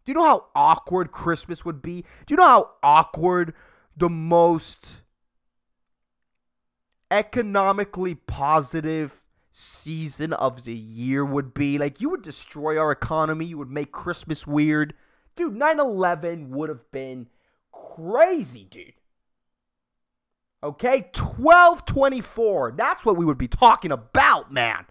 Do 0.05 0.11
you 0.11 0.13
know 0.15 0.23
how 0.23 0.45
awkward 0.55 1.11
Christmas 1.11 1.65
would 1.65 1.81
be? 1.81 2.03
Do 2.25 2.33
you 2.33 2.37
know 2.37 2.43
how 2.43 2.71
awkward 2.81 3.53
the 3.95 4.09
most 4.09 5.01
economically 7.11 8.15
positive 8.15 9.25
season 9.51 10.33
of 10.33 10.63
the 10.63 10.73
year 10.73 11.25
would 11.25 11.53
be? 11.53 11.77
Like, 11.77 12.01
you 12.01 12.09
would 12.09 12.21
destroy 12.21 12.79
our 12.79 12.91
economy, 12.91 13.45
you 13.45 13.57
would 13.57 13.69
make 13.69 13.91
Christmas 13.91 14.47
weird. 14.47 14.93
Dude, 15.35 15.55
9 15.55 15.79
11 15.79 16.49
would 16.51 16.69
have 16.69 16.89
been 16.91 17.27
crazy, 17.71 18.63
dude. 18.63 18.93
Okay, 20.67 21.09
1224. 21.15 22.73
That's 22.75 23.05
what 23.05 23.15
we 23.15 23.23
would 23.23 23.37
be 23.37 23.47
talking 23.47 23.93
about, 23.93 24.51
man. 24.51 24.85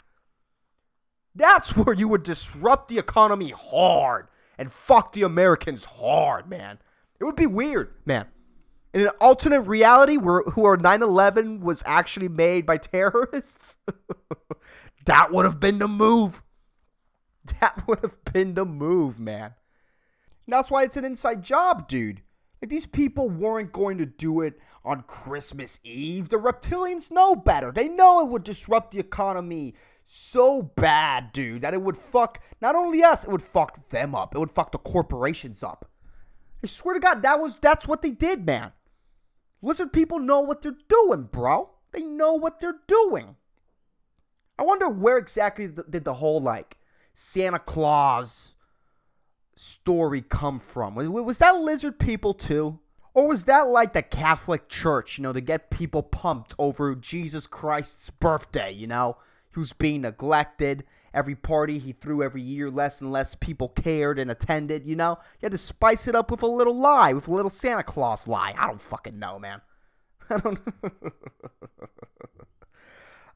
That's 1.35 1.77
where 1.77 1.95
you 1.95 2.09
would 2.09 2.23
disrupt 2.23 2.89
the 2.89 2.97
economy 2.97 3.51
hard 3.51 4.29
and 4.57 4.73
fuck 4.73 5.13
the 5.13 5.23
Americans 5.23 5.85
hard, 5.85 6.49
man. 6.49 6.79
It 7.21 7.25
would 7.25 7.37
be 7.37 7.47
weird, 7.47 7.93
man. 8.07 8.25
In 8.95 9.03
an 9.03 9.11
alternate 9.21 9.61
reality 9.63 10.17
where 10.17 10.41
where 10.55 10.79
9/11 10.79 11.61
was 11.61 11.83
actually 11.85 12.31
made 12.31 12.65
by 12.65 12.79
terrorists, 12.79 13.77
that 15.05 15.31
would 15.31 15.45
have 15.45 15.61
been 15.61 15.79
the 15.79 15.89
move. 15.89 16.43
That 17.61 17.87
would 17.87 18.01
have 18.01 18.25
been 18.33 18.55
the 18.55 18.65
move, 18.65 19.21
man. 19.21 19.53
And 20.47 20.53
that's 20.55 20.71
why 20.71 20.85
it's 20.85 20.97
an 20.97 21.05
inside 21.05 21.43
job, 21.43 21.87
dude. 21.87 22.23
Like 22.61 22.71
these 22.71 22.87
people 22.87 23.29
weren't 23.29 23.73
going 23.73 23.99
to 23.99 24.07
do 24.07 24.41
it 24.41 24.59
on 24.85 25.03
Christmas 25.03 25.79
Eve. 25.85 26.29
The 26.29 26.37
reptilians 26.37 27.11
know 27.11 27.37
better. 27.37 27.71
They 27.71 27.89
know 27.89 28.21
it 28.21 28.29
would 28.29 28.45
disrupt 28.45 28.93
the 28.93 28.99
economy 28.99 29.75
so 30.05 30.63
bad, 30.63 31.33
dude, 31.33 31.63
that 31.63 31.75
it 31.75 31.83
would 31.83 31.97
fuck 31.97 32.43
not 32.61 32.75
only 32.75 33.03
us, 33.03 33.25
it 33.25 33.31
would 33.31 33.43
fuck 33.43 33.89
them 33.91 34.15
up. 34.15 34.35
It 34.35 34.39
would 34.39 34.51
fuck 34.51 34.73
the 34.73 34.79
corporations 34.79 35.63
up. 35.63 35.91
I 36.63 36.67
swear 36.67 36.95
to 36.95 37.01
God, 37.01 37.23
that 37.23 37.41
was 37.41 37.59
that's 37.59 37.87
what 37.87 38.03
they 38.03 38.11
did, 38.11 38.47
man. 38.47 38.73
Lizard 39.63 39.93
people 39.93 40.19
know 40.19 40.41
what 40.41 40.63
they're 40.63 40.77
doing, 40.89 41.25
bro. 41.25 41.71
They 41.93 42.03
know 42.03 42.35
what 42.35 42.61
they're 42.61 42.81
doing. 42.87 43.37
I 44.59 44.63
wonder 44.63 44.89
where 44.89 45.19
exactly 45.19 45.69
did 45.69 46.05
the 46.05 46.15
whole 46.15 46.41
like 46.41 46.79
Santa 47.13 47.59
Claus 47.59 48.55
story 49.57 50.23
come 50.23 50.61
from? 50.61 50.95
Was 50.95 51.39
that 51.39 51.59
lizard 51.59 51.99
people 51.99 52.35
too? 52.35 52.79
Or 53.15 53.27
was 53.27 53.45
that 53.45 53.69
like 53.69 53.95
the 53.95 54.03
Catholic 54.03 54.69
Church, 54.69 55.17
you 55.17 55.23
know, 55.23 55.33
to 55.33 55.41
get 55.41 55.71
people 55.71 56.03
pumped 56.03 56.55
over 56.59 56.95
Jesus 56.95 57.47
Christ's 57.47 58.11
birthday, 58.11 58.71
you 58.71 58.87
know? 58.87 59.17
He 59.53 59.59
was 59.59 59.73
being 59.73 60.03
neglected. 60.03 60.85
Every 61.15 61.35
party 61.35 61.79
he 61.79 61.93
threw 61.93 62.23
every 62.23 62.43
year, 62.43 62.71
less 62.71 63.01
and 63.01 63.11
less 63.11 63.35
people 63.35 63.71
cared 63.71 64.19
and 64.19 64.31
attended, 64.31 64.85
you 64.85 64.97
know? 64.97 65.19
You 65.41 65.47
had 65.47 65.53
to 65.53 65.59
spice 65.59 66.07
it 66.07 66.15
up 66.15 66.31
with 66.31 66.43
a 66.43 66.47
little 66.47 66.77
lie, 66.77 67.15
with 67.15 67.27
a 67.27 67.33
little 67.33 67.51
Santa 67.51 67.83
Claus 67.83 68.29
lie. 68.29 68.55
I 68.59 68.67
don't 68.67 68.83
fucking 68.83 69.19
know, 69.19 69.39
man. 69.39 69.63
I 70.31 70.39
don't 70.39 70.61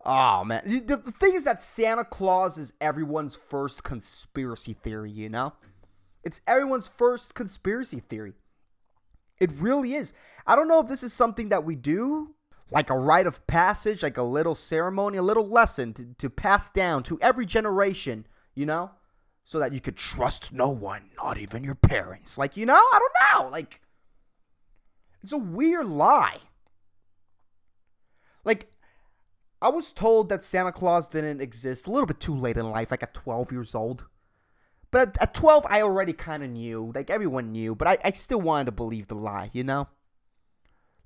Oh 0.03 0.45
man, 0.45 0.63
the, 0.87 0.97
the 0.97 1.13
thing 1.13 1.35
is 1.35 1.45
that 1.45 1.63
Santa 1.63 2.05
Claus 2.05 2.57
is 2.57 2.73
everyone's 2.81 3.37
first 3.37 3.85
conspiracy 3.85 4.73
theory, 4.73 5.11
you 5.11 5.29
know? 5.29 5.53
It's 6.23 6.41
everyone's 6.47 6.89
first 6.89 7.35
conspiracy 7.35 8.01
theory. 8.01 8.35
It 9.39 9.51
really 9.53 9.95
is. 9.95 10.13
I 10.47 10.55
don't 10.55 10.69
know 10.69 10.81
if 10.81 10.89
this 10.89 11.03
is 11.03 11.13
something 11.13 11.49
that 11.49 11.65
we 11.65 11.75
do, 11.75 12.35
like 12.71 12.91
a 12.91 12.99
rite 12.99 13.27
of 13.27 13.47
passage, 13.47 14.03
like 14.03 14.19
a 14.19 14.23
little 14.23 14.55
ceremony, 14.55 15.17
a 15.17 15.23
little 15.23 15.49
lesson 15.49 15.95
to, 15.95 16.05
to 16.19 16.31
pass 16.31 16.71
down 16.71 17.03
to 17.05 17.19
every 17.21 17.47
generation, 17.47 18.27
you 18.55 18.67
know? 18.67 18.91
So 19.45 19.59
that 19.59 19.73
you 19.73 19.81
could 19.81 19.97
trust 19.97 20.53
no 20.53 20.69
one, 20.69 21.11
not 21.17 21.39
even 21.39 21.65
your 21.65 21.75
parents. 21.75 22.39
Like, 22.39 22.57
you 22.57 22.67
know? 22.67 22.75
I 22.75 22.99
don't 23.01 23.45
know. 23.45 23.51
Like, 23.51 23.81
it's 25.23 25.33
a 25.33 25.39
weird 25.39 25.87
lie. 25.87 26.39
Like, 28.45 28.71
I 29.63 29.69
was 29.69 29.93
told 29.93 30.29
that 30.29 30.45
Santa 30.45 30.73
Claus 30.73 31.09
didn't 31.09 31.41
exist 31.41 31.87
a 31.87 31.91
little 31.91 32.07
bit 32.07 32.21
too 32.21 32.35
late 32.35 32.57
in 32.57 32.71
life, 32.71 32.91
like 32.91 33.03
at 33.03 33.15
12 33.15 33.53
years 33.53 33.75
old. 33.75 34.05
But 34.91 35.17
at, 35.21 35.35
12, 35.35 35.67
I 35.69 35.83
already 35.83 36.13
kind 36.13 36.43
of 36.43 36.51
knew. 36.51 36.91
Like, 36.95 37.11
everyone 37.11 37.53
knew. 37.53 37.75
But 37.75 37.89
I, 37.89 37.99
I 38.05 38.11
still 38.11 38.41
wanted 38.41 38.67
to 38.67 38.73
believe 38.73 39.07
the 39.07 39.15
lie, 39.15 39.51
you 39.53 39.63
know? 39.63 39.89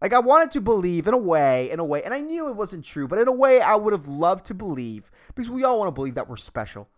Like, 0.00 0.12
I 0.12 0.20
wanted 0.20 0.50
to 0.52 0.60
believe 0.60 1.06
in 1.06 1.14
a 1.14 1.18
way, 1.18 1.70
in 1.70 1.78
a 1.78 1.84
way. 1.84 2.02
And 2.02 2.14
I 2.14 2.20
knew 2.20 2.48
it 2.48 2.56
wasn't 2.56 2.84
true. 2.84 3.06
But 3.06 3.18
in 3.18 3.28
a 3.28 3.32
way, 3.32 3.60
I 3.60 3.74
would 3.74 3.92
have 3.92 4.08
loved 4.08 4.46
to 4.46 4.54
believe. 4.54 5.10
Because 5.34 5.50
we 5.50 5.64
all 5.64 5.78
want 5.78 5.88
to 5.88 5.92
believe 5.92 6.14
that 6.14 6.28
we're 6.28 6.36
special. 6.36 6.88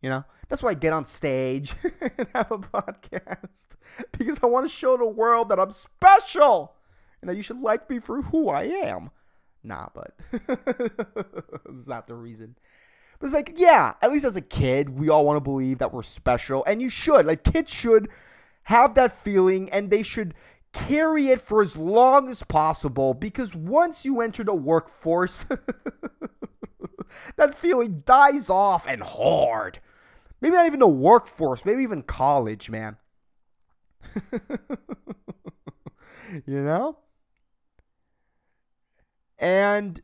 You 0.00 0.08
know? 0.08 0.24
That's 0.48 0.62
why 0.62 0.70
I 0.70 0.74
get 0.74 0.92
on 0.92 1.04
stage 1.04 1.74
and 2.00 2.28
have 2.34 2.50
a 2.50 2.58
podcast. 2.58 3.76
Because 4.18 4.40
I 4.42 4.46
want 4.46 4.66
to 4.66 4.72
show 4.72 4.96
the 4.96 5.06
world 5.06 5.50
that 5.50 5.60
I'm 5.60 5.72
special. 5.72 6.74
And 7.20 7.28
that 7.28 7.36
you 7.36 7.42
should 7.42 7.60
like 7.60 7.88
me 7.90 7.98
for 7.98 8.22
who 8.22 8.48
I 8.48 8.64
am. 8.64 9.10
Nah, 9.62 9.88
but 9.94 10.14
it's 11.68 11.86
not 11.86 12.06
the 12.06 12.14
reason. 12.14 12.56
But 13.20 13.26
it's 13.26 13.34
like, 13.34 13.52
yeah, 13.56 13.92
at 14.00 14.10
least 14.10 14.24
as 14.24 14.34
a 14.34 14.40
kid, 14.40 14.88
we 14.98 15.10
all 15.10 15.26
want 15.26 15.36
to 15.36 15.42
believe 15.42 15.78
that 15.78 15.92
we're 15.92 16.02
special. 16.02 16.64
And 16.64 16.80
you 16.80 16.88
should. 16.88 17.26
Like, 17.26 17.44
kids 17.44 17.70
should 17.72 18.08
have 18.64 18.94
that 18.94 19.22
feeling 19.22 19.70
and 19.70 19.90
they 19.90 20.02
should 20.02 20.34
carry 20.72 21.28
it 21.28 21.40
for 21.40 21.60
as 21.60 21.76
long 21.76 22.28
as 22.30 22.42
possible 22.42 23.12
because 23.12 23.54
once 23.54 24.04
you 24.06 24.22
enter 24.22 24.42
the 24.42 24.54
workforce, 24.54 25.44
that 27.36 27.54
feeling 27.54 28.00
dies 28.06 28.48
off 28.48 28.88
and 28.88 29.02
hard. 29.02 29.80
Maybe 30.40 30.54
not 30.54 30.66
even 30.66 30.80
the 30.80 30.88
workforce, 30.88 31.66
maybe 31.66 31.82
even 31.82 32.02
college, 32.02 32.70
man. 32.70 32.96
you 36.46 36.62
know? 36.62 36.96
And 39.38 40.00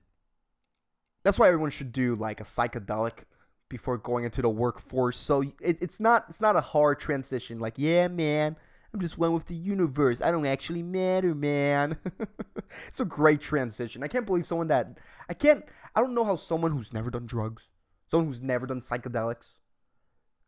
that's 1.27 1.41
why 1.41 1.49
everyone 1.49 1.71
should 1.71 1.91
do 1.91 2.15
like 2.15 2.39
a 2.39 2.45
psychedelic 2.45 3.25
before 3.69 3.99
going 3.99 4.25
into 4.25 4.43
the 4.43 4.49
workforce. 4.49 5.17
So 5.19 5.43
it, 5.61 5.77
it's 5.81 5.99
not 5.99 6.27
it's 6.29 6.41
not 6.41 6.55
a 6.55 6.61
hard 6.61 7.01
transition. 7.01 7.59
Like, 7.59 7.75
yeah, 7.79 8.07
man, 8.07 8.57
I'm 8.95 9.01
just 9.01 9.19
one 9.19 9.33
with 9.33 9.47
the 9.47 9.57
universe. 9.57 10.23
I 10.23 10.31
don't 10.31 10.47
actually 10.47 10.85
matter, 10.85 11.35
man. 11.35 11.99
it's 12.87 13.01
a 13.01 13.05
great 13.05 13.41
transition. 13.41 14.05
I 14.05 14.09
can't 14.09 14.25
believe 14.25 14.47
someone 14.47 14.69
that 14.69 14.99
I 15.29 15.35
can't. 15.35 15.65
I 15.97 16.01
don't 16.01 16.15
know 16.15 16.23
how 16.23 16.37
someone 16.37 16.71
who's 16.71 16.93
never 16.93 17.11
done 17.11 17.27
drugs, 17.27 17.71
someone 18.09 18.29
who's 18.29 18.41
never 18.41 18.65
done 18.65 18.81
psychedelics, 18.81 19.55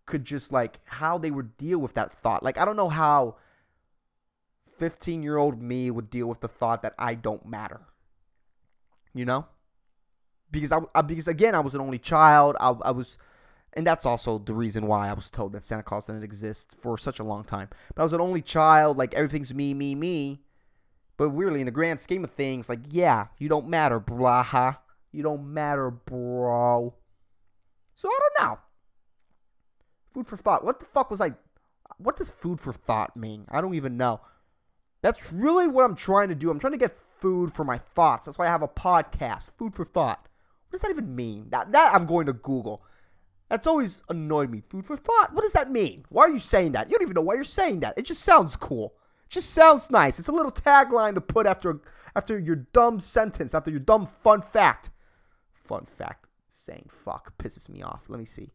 could 0.06 0.24
just 0.24 0.52
like 0.52 0.78
how 0.84 1.18
they 1.18 1.32
would 1.32 1.56
deal 1.56 1.80
with 1.80 1.94
that 1.94 2.12
thought. 2.12 2.44
Like, 2.44 2.56
I 2.56 2.64
don't 2.64 2.76
know 2.76 2.88
how 2.88 3.34
15 4.76 5.24
year 5.24 5.38
old 5.38 5.60
me 5.60 5.90
would 5.90 6.08
deal 6.08 6.28
with 6.28 6.38
the 6.38 6.46
thought 6.46 6.82
that 6.82 6.94
I 7.00 7.16
don't 7.16 7.44
matter. 7.44 7.80
You 9.12 9.24
know 9.24 9.46
because 10.50 10.72
I, 10.72 10.80
I, 10.94 11.02
because 11.02 11.28
again 11.28 11.54
I 11.54 11.60
was 11.60 11.74
an 11.74 11.80
only 11.80 11.98
child. 11.98 12.56
I, 12.60 12.70
I 12.82 12.90
was, 12.90 13.18
and 13.72 13.86
that's 13.86 14.06
also 14.06 14.38
the 14.38 14.54
reason 14.54 14.86
why 14.86 15.08
I 15.08 15.12
was 15.12 15.30
told 15.30 15.52
that 15.52 15.64
Santa 15.64 15.82
Claus 15.82 16.06
didn't 16.06 16.24
exist 16.24 16.76
for 16.80 16.96
such 16.98 17.18
a 17.18 17.24
long 17.24 17.44
time. 17.44 17.68
But 17.94 18.02
I 18.02 18.04
was 18.04 18.12
an 18.12 18.20
only 18.20 18.42
child. 18.42 18.96
Like 18.96 19.14
everything's 19.14 19.54
me, 19.54 19.74
me, 19.74 19.94
me. 19.94 20.40
But 21.16 21.30
weirdly, 21.30 21.60
in 21.60 21.66
the 21.66 21.72
grand 21.72 22.00
scheme 22.00 22.24
of 22.24 22.30
things, 22.30 22.68
like 22.68 22.80
yeah, 22.88 23.26
you 23.38 23.48
don't 23.48 23.68
matter, 23.68 24.00
blah. 24.00 24.76
You 25.12 25.22
don't 25.22 25.52
matter, 25.52 25.90
bro. 25.90 26.94
So 27.94 28.08
I 28.08 28.18
don't 28.20 28.48
know. 28.48 28.58
Food 30.14 30.26
for 30.26 30.36
thought. 30.36 30.64
What 30.64 30.80
the 30.80 30.86
fuck 30.86 31.10
was 31.10 31.20
I? 31.20 31.32
What 31.96 32.16
does 32.16 32.30
food 32.30 32.60
for 32.60 32.72
thought 32.72 33.16
mean? 33.16 33.46
I 33.50 33.60
don't 33.60 33.74
even 33.74 33.96
know. 33.96 34.20
That's 35.02 35.32
really 35.32 35.66
what 35.66 35.84
I'm 35.84 35.96
trying 35.96 36.28
to 36.28 36.34
do. 36.34 36.50
I'm 36.50 36.58
trying 36.58 36.72
to 36.72 36.78
get 36.78 36.96
food 37.18 37.52
for 37.52 37.64
my 37.64 37.78
thoughts. 37.78 38.26
That's 38.26 38.38
why 38.38 38.46
I 38.46 38.50
have 38.50 38.62
a 38.62 38.68
podcast, 38.68 39.52
Food 39.56 39.74
for 39.74 39.84
Thought. 39.84 40.28
What 40.68 40.72
does 40.72 40.82
that 40.82 40.90
even 40.90 41.16
mean? 41.16 41.46
That 41.50 41.72
that 41.72 41.94
I'm 41.94 42.06
going 42.06 42.26
to 42.26 42.32
Google. 42.32 42.82
That's 43.48 43.66
always 43.66 44.02
annoyed 44.08 44.50
me. 44.50 44.62
Food 44.68 44.84
for 44.84 44.96
thought. 44.96 45.32
What 45.32 45.42
does 45.42 45.54
that 45.54 45.70
mean? 45.70 46.04
Why 46.10 46.24
are 46.24 46.30
you 46.30 46.38
saying 46.38 46.72
that? 46.72 46.90
You 46.90 46.98
don't 46.98 47.04
even 47.06 47.14
know 47.14 47.22
why 47.22 47.34
you're 47.34 47.44
saying 47.44 47.80
that. 47.80 47.98
It 47.98 48.04
just 48.04 48.22
sounds 48.22 48.56
cool. 48.56 48.94
It 49.24 49.30
just 49.30 49.50
sounds 49.50 49.90
nice. 49.90 50.18
It's 50.18 50.28
a 50.28 50.32
little 50.32 50.52
tagline 50.52 51.14
to 51.14 51.20
put 51.22 51.46
after 51.46 51.80
after 52.14 52.38
your 52.38 52.56
dumb 52.56 53.00
sentence, 53.00 53.54
after 53.54 53.70
your 53.70 53.80
dumb 53.80 54.06
fun 54.06 54.42
fact. 54.42 54.90
Fun 55.52 55.86
fact 55.86 56.28
saying 56.48 56.88
fuck 56.90 57.38
pisses 57.38 57.68
me 57.68 57.82
off. 57.82 58.08
Let 58.08 58.18
me 58.18 58.24
see. 58.24 58.48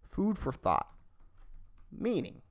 Food 0.00 0.38
for 0.38 0.52
thought. 0.52 0.88
Meaning. 1.90 2.42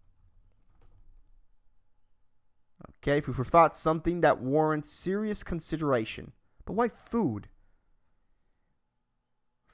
Okay, 2.97 3.21
food 3.21 3.35
for 3.35 3.43
thought, 3.43 3.75
something 3.75 4.21
that 4.21 4.41
warrants 4.41 4.89
serious 4.89 5.43
consideration. 5.43 6.31
But 6.65 6.73
why 6.73 6.87
food? 6.89 7.47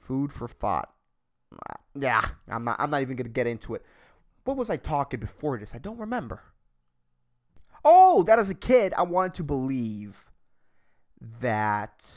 Food 0.08 0.32
for 0.32 0.48
thought. 0.48 0.90
Uh, 1.52 1.74
yeah, 1.94 2.22
I'm 2.48 2.64
not. 2.64 2.76
I'm 2.80 2.88
not 2.88 3.02
even 3.02 3.14
gonna 3.14 3.28
get 3.28 3.46
into 3.46 3.74
it. 3.74 3.82
What 4.44 4.56
was 4.56 4.70
I 4.70 4.78
talking 4.78 5.20
before 5.20 5.58
this? 5.58 5.74
I 5.74 5.78
don't 5.78 5.98
remember. 5.98 6.40
Oh, 7.84 8.22
that 8.22 8.38
as 8.38 8.48
a 8.48 8.54
kid, 8.54 8.94
I 8.96 9.02
wanted 9.02 9.34
to 9.34 9.42
believe 9.42 10.30
that 11.20 12.10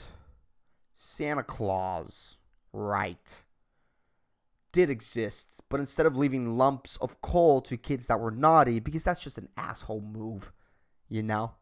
Santa 0.95 1.43
Claus, 1.43 2.37
right, 2.71 3.43
did 4.71 4.89
exist, 4.89 5.59
but 5.67 5.81
instead 5.81 6.05
of 6.05 6.17
leaving 6.17 6.55
lumps 6.55 6.95
of 7.01 7.19
coal 7.19 7.59
to 7.59 7.75
kids 7.75 8.07
that 8.07 8.21
were 8.21 8.31
naughty, 8.31 8.79
because 8.79 9.03
that's 9.03 9.21
just 9.21 9.37
an 9.37 9.49
asshole 9.57 9.99
move, 9.99 10.53
you 11.09 11.23
know, 11.23 11.55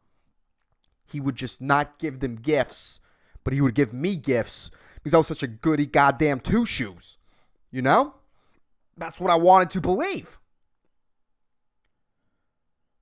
he 1.08 1.20
would 1.20 1.36
just 1.36 1.60
not 1.60 1.98
give 1.98 2.20
them 2.20 2.36
gifts, 2.36 3.00
but 3.44 3.52
he 3.52 3.62
would 3.62 3.74
give 3.74 3.94
me 3.94 4.16
gifts 4.16 4.70
because 5.02 5.14
I 5.14 5.18
was 5.18 5.28
such 5.28 5.44
a 5.44 5.48
goody 5.48 5.86
goddamn 5.86 6.40
two 6.40 6.66
shoes, 6.66 7.18
you 7.72 7.82
know? 7.82 8.16
That's 8.98 9.20
what 9.20 9.32
I 9.32 9.36
wanted 9.36 9.70
to 9.72 9.82
believe. 9.82 10.40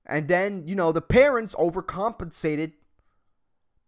And 0.06 0.28
then, 0.28 0.64
you 0.66 0.74
know, 0.74 0.92
the 0.92 1.02
parents 1.02 1.54
overcompensated 1.56 2.72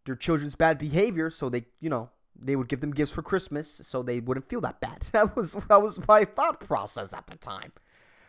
their 0.05 0.17
children's 0.17 0.55
bad 0.55 0.79
behavior 0.79 1.31
so 1.31 1.49
they, 1.49 1.65
you 1.81 1.89
know, 1.89 2.11
they 2.39 2.57
would 2.57 2.69
give 2.69 2.81
them 2.81 2.93
gifts 2.93 3.13
for 3.13 3.23
Christmas 3.23 3.71
so 3.71 4.03
they 4.03 4.21
wouldn't 4.21 4.49
feel 4.49 4.61
that 4.63 4.81
bad. 4.81 5.05
That 5.13 5.37
was 5.37 5.53
that 5.69 5.83
was 5.83 6.07
my 6.07 6.25
thought 6.25 6.61
process 6.61 7.13
at 7.13 7.27
the 7.27 7.37
time. 7.37 7.73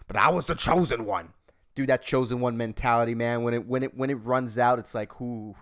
But 0.07 0.17
I 0.17 0.29
was 0.29 0.45
the 0.45 0.55
chosen 0.55 1.05
one. 1.05 1.29
Dude, 1.73 1.87
that 1.87 2.01
chosen 2.01 2.41
one 2.41 2.57
mentality, 2.57 3.15
man, 3.15 3.43
when 3.43 3.53
it 3.53 3.65
when 3.65 3.83
it 3.83 3.97
when 3.97 4.09
it 4.09 4.15
runs 4.15 4.57
out, 4.57 4.79
it's 4.79 4.93
like, 4.93 5.19
whoo. 5.19 5.55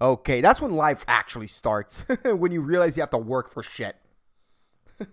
Okay, 0.00 0.40
that's 0.40 0.60
when 0.60 0.72
life 0.72 1.04
actually 1.08 1.46
starts. 1.46 2.04
when 2.24 2.52
you 2.52 2.60
realize 2.60 2.96
you 2.96 3.02
have 3.02 3.10
to 3.10 3.18
work 3.18 3.48
for 3.48 3.62
shit. 3.62 3.96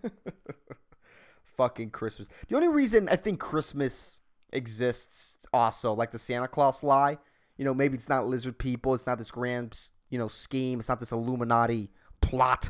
Fucking 1.43 1.91
Christmas. 1.91 2.29
The 2.47 2.55
only 2.55 2.69
reason 2.69 3.07
I 3.09 3.15
think 3.15 3.39
Christmas 3.39 4.21
exists 4.53 5.45
also, 5.53 5.93
like 5.93 6.11
the 6.11 6.17
Santa 6.17 6.47
Claus 6.47 6.83
lie, 6.83 7.17
you 7.57 7.65
know, 7.65 7.73
maybe 7.73 7.95
it's 7.95 8.09
not 8.09 8.27
lizard 8.27 8.57
people, 8.57 8.93
it's 8.93 9.05
not 9.05 9.17
this 9.17 9.31
grand, 9.31 9.79
you 10.09 10.17
know, 10.17 10.27
scheme, 10.27 10.79
it's 10.79 10.89
not 10.89 10.99
this 10.99 11.11
Illuminati 11.11 11.91
plot. 12.21 12.69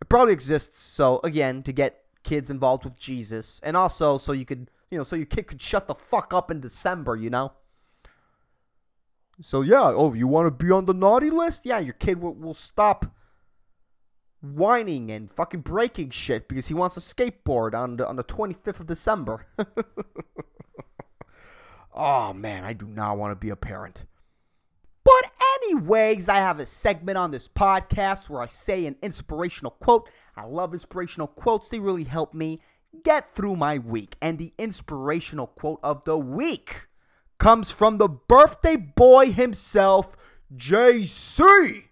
It 0.00 0.08
probably 0.08 0.32
exists 0.32 0.78
so 0.78 1.20
again 1.24 1.62
to 1.64 1.72
get 1.72 2.02
kids 2.22 2.50
involved 2.50 2.84
with 2.84 2.98
Jesus, 2.98 3.60
and 3.62 3.76
also 3.76 4.16
so 4.18 4.32
you 4.32 4.44
could 4.44 4.70
you 4.90 4.98
know 4.98 5.04
so 5.04 5.16
your 5.16 5.26
kid 5.26 5.46
could 5.46 5.60
shut 5.60 5.88
the 5.88 5.94
fuck 5.94 6.32
up 6.32 6.50
in 6.50 6.60
December, 6.60 7.16
you 7.16 7.30
know. 7.30 7.52
So 9.40 9.62
yeah, 9.62 9.92
oh, 9.94 10.14
you 10.14 10.26
want 10.26 10.46
to 10.46 10.64
be 10.64 10.72
on 10.72 10.86
the 10.86 10.94
naughty 10.94 11.30
list? 11.30 11.64
Yeah, 11.64 11.78
your 11.78 11.94
kid 11.94 12.20
will, 12.20 12.34
will 12.34 12.54
stop 12.54 13.06
whining 14.40 15.10
and 15.10 15.30
fucking 15.30 15.60
breaking 15.60 16.10
shit 16.10 16.48
because 16.48 16.68
he 16.68 16.74
wants 16.74 16.96
a 16.96 17.00
skateboard 17.00 17.74
on 17.74 17.96
the 17.96 18.08
on 18.08 18.16
the 18.16 18.24
25th 18.24 18.80
of 18.80 18.86
December. 18.86 19.46
oh 21.94 22.32
man, 22.32 22.64
I 22.64 22.72
do 22.72 22.86
not 22.86 23.18
want 23.18 23.32
to 23.32 23.36
be 23.36 23.50
a 23.50 23.56
parent. 23.56 24.04
But 25.04 25.32
anyways, 25.62 26.28
I 26.28 26.36
have 26.36 26.60
a 26.60 26.66
segment 26.66 27.16
on 27.16 27.30
this 27.30 27.48
podcast 27.48 28.28
where 28.28 28.42
I 28.42 28.46
say 28.46 28.86
an 28.86 28.96
inspirational 29.02 29.70
quote. 29.70 30.10
I 30.36 30.44
love 30.44 30.74
inspirational 30.74 31.28
quotes. 31.28 31.68
They 31.68 31.80
really 31.80 32.04
help 32.04 32.34
me 32.34 32.60
get 33.04 33.26
through 33.26 33.56
my 33.56 33.78
week. 33.78 34.16
And 34.20 34.38
the 34.38 34.52
inspirational 34.58 35.46
quote 35.46 35.80
of 35.82 36.04
the 36.04 36.18
week 36.18 36.88
comes 37.38 37.70
from 37.70 37.98
the 37.98 38.08
birthday 38.08 38.76
boy 38.76 39.32
himself, 39.32 40.16
JC. 40.54 41.84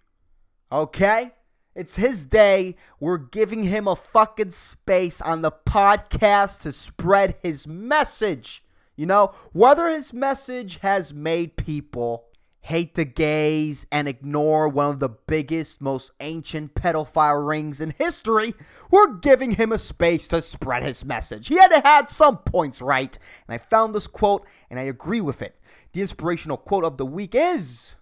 Okay? 0.70 1.32
It's 1.74 1.96
his 1.96 2.24
day. 2.24 2.76
We're 2.98 3.18
giving 3.18 3.64
him 3.64 3.86
a 3.86 3.96
fucking 3.96 4.50
space 4.50 5.20
on 5.20 5.42
the 5.42 5.52
podcast 5.52 6.60
to 6.62 6.72
spread 6.72 7.36
his 7.42 7.66
message. 7.68 8.64
You 8.96 9.06
know, 9.06 9.34
whether 9.52 9.88
his 9.88 10.12
message 10.12 10.78
has 10.78 11.12
made 11.12 11.56
people 11.56 12.26
hate 12.66 12.94
the 12.94 13.04
gays, 13.04 13.86
and 13.92 14.08
ignore 14.08 14.68
one 14.68 14.90
of 14.90 14.98
the 14.98 15.08
biggest, 15.08 15.80
most 15.80 16.10
ancient 16.18 16.74
pedophile 16.74 17.46
rings 17.46 17.80
in 17.80 17.90
history, 17.90 18.52
we're 18.90 19.14
giving 19.14 19.52
him 19.52 19.72
a 19.72 19.78
space 19.78 20.28
to 20.28 20.42
spread 20.42 20.82
his 20.82 21.04
message. 21.04 21.48
He 21.48 21.56
had 21.56 21.68
to 21.68 21.80
have 21.80 22.08
some 22.08 22.38
points 22.38 22.80
right, 22.80 23.16
and 23.46 23.54
I 23.54 23.58
found 23.58 23.94
this 23.94 24.06
quote 24.06 24.46
and 24.70 24.78
I 24.78 24.84
agree 24.84 25.20
with 25.20 25.42
it. 25.42 25.60
The 25.92 26.02
inspirational 26.02 26.56
quote 26.56 26.84
of 26.84 26.96
the 26.96 27.06
week 27.06 27.34
is 27.34 27.94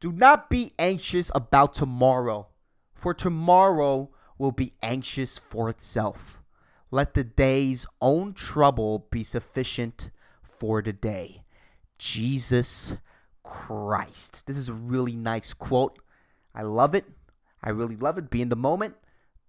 Do 0.00 0.12
not 0.12 0.50
be 0.50 0.72
anxious 0.78 1.30
about 1.34 1.74
tomorrow, 1.74 2.48
for 2.94 3.14
tomorrow 3.14 4.10
will 4.38 4.52
be 4.52 4.72
anxious 4.82 5.38
for 5.38 5.68
itself. 5.68 6.42
Let 6.90 7.14
the 7.14 7.24
day's 7.24 7.86
own 8.00 8.34
trouble 8.34 9.06
be 9.10 9.22
sufficient 9.22 10.10
for 10.42 10.82
the 10.82 10.92
day. 10.92 11.44
Jesus 11.98 12.96
Christ. 13.42 14.46
This 14.46 14.56
is 14.56 14.68
a 14.68 14.74
really 14.74 15.16
nice 15.16 15.54
quote. 15.54 15.98
I 16.54 16.62
love 16.62 16.94
it. 16.94 17.04
I 17.62 17.70
really 17.70 17.96
love 17.96 18.18
it. 18.18 18.30
Be 18.30 18.42
in 18.42 18.48
the 18.48 18.56
moment. 18.56 18.96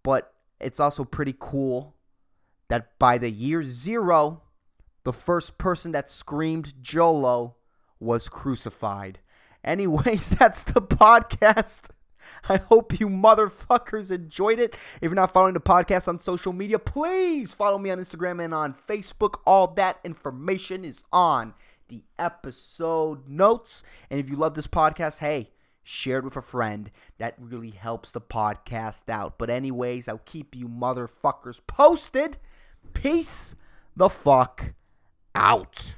But 0.03 0.33
it's 0.59 0.79
also 0.79 1.03
pretty 1.03 1.35
cool 1.37 1.95
that 2.69 2.97
by 2.99 3.17
the 3.17 3.29
year 3.29 3.63
zero, 3.63 4.41
the 5.03 5.13
first 5.13 5.57
person 5.57 5.91
that 5.91 6.09
screamed 6.09 6.73
Jolo 6.81 7.55
was 7.99 8.29
crucified. 8.29 9.19
Anyways, 9.63 10.29
that's 10.39 10.63
the 10.63 10.81
podcast. 10.81 11.89
I 12.47 12.57
hope 12.57 12.99
you 12.99 13.09
motherfuckers 13.09 14.11
enjoyed 14.11 14.59
it. 14.59 14.75
If 15.01 15.03
you're 15.03 15.13
not 15.13 15.33
following 15.33 15.53
the 15.53 15.59
podcast 15.59 16.07
on 16.07 16.19
social 16.19 16.53
media, 16.53 16.79
please 16.79 17.53
follow 17.53 17.77
me 17.77 17.91
on 17.91 17.99
Instagram 17.99 18.43
and 18.43 18.53
on 18.53 18.75
Facebook. 18.87 19.39
All 19.45 19.67
that 19.75 19.99
information 20.03 20.85
is 20.85 21.03
on 21.11 21.53
the 21.89 22.03
episode 22.17 23.27
notes. 23.27 23.83
And 24.09 24.19
if 24.19 24.29
you 24.29 24.35
love 24.35 24.55
this 24.55 24.67
podcast, 24.67 25.19
hey, 25.19 25.49
share 25.83 26.19
it 26.19 26.23
with 26.23 26.37
a 26.37 26.41
friend. 26.41 26.91
That 27.17 27.35
really 27.37 27.71
helps 27.71 28.11
the 28.11 28.21
podcast 28.21 29.09
out. 29.09 29.37
But, 29.37 29.49
anyways, 29.49 30.07
I'll 30.07 30.21
keep 30.25 30.55
you 30.55 30.67
motherfuckers 30.67 31.61
posted. 31.67 32.37
Peace 32.93 33.55
the 33.95 34.09
fuck 34.09 34.73
out. 35.35 35.95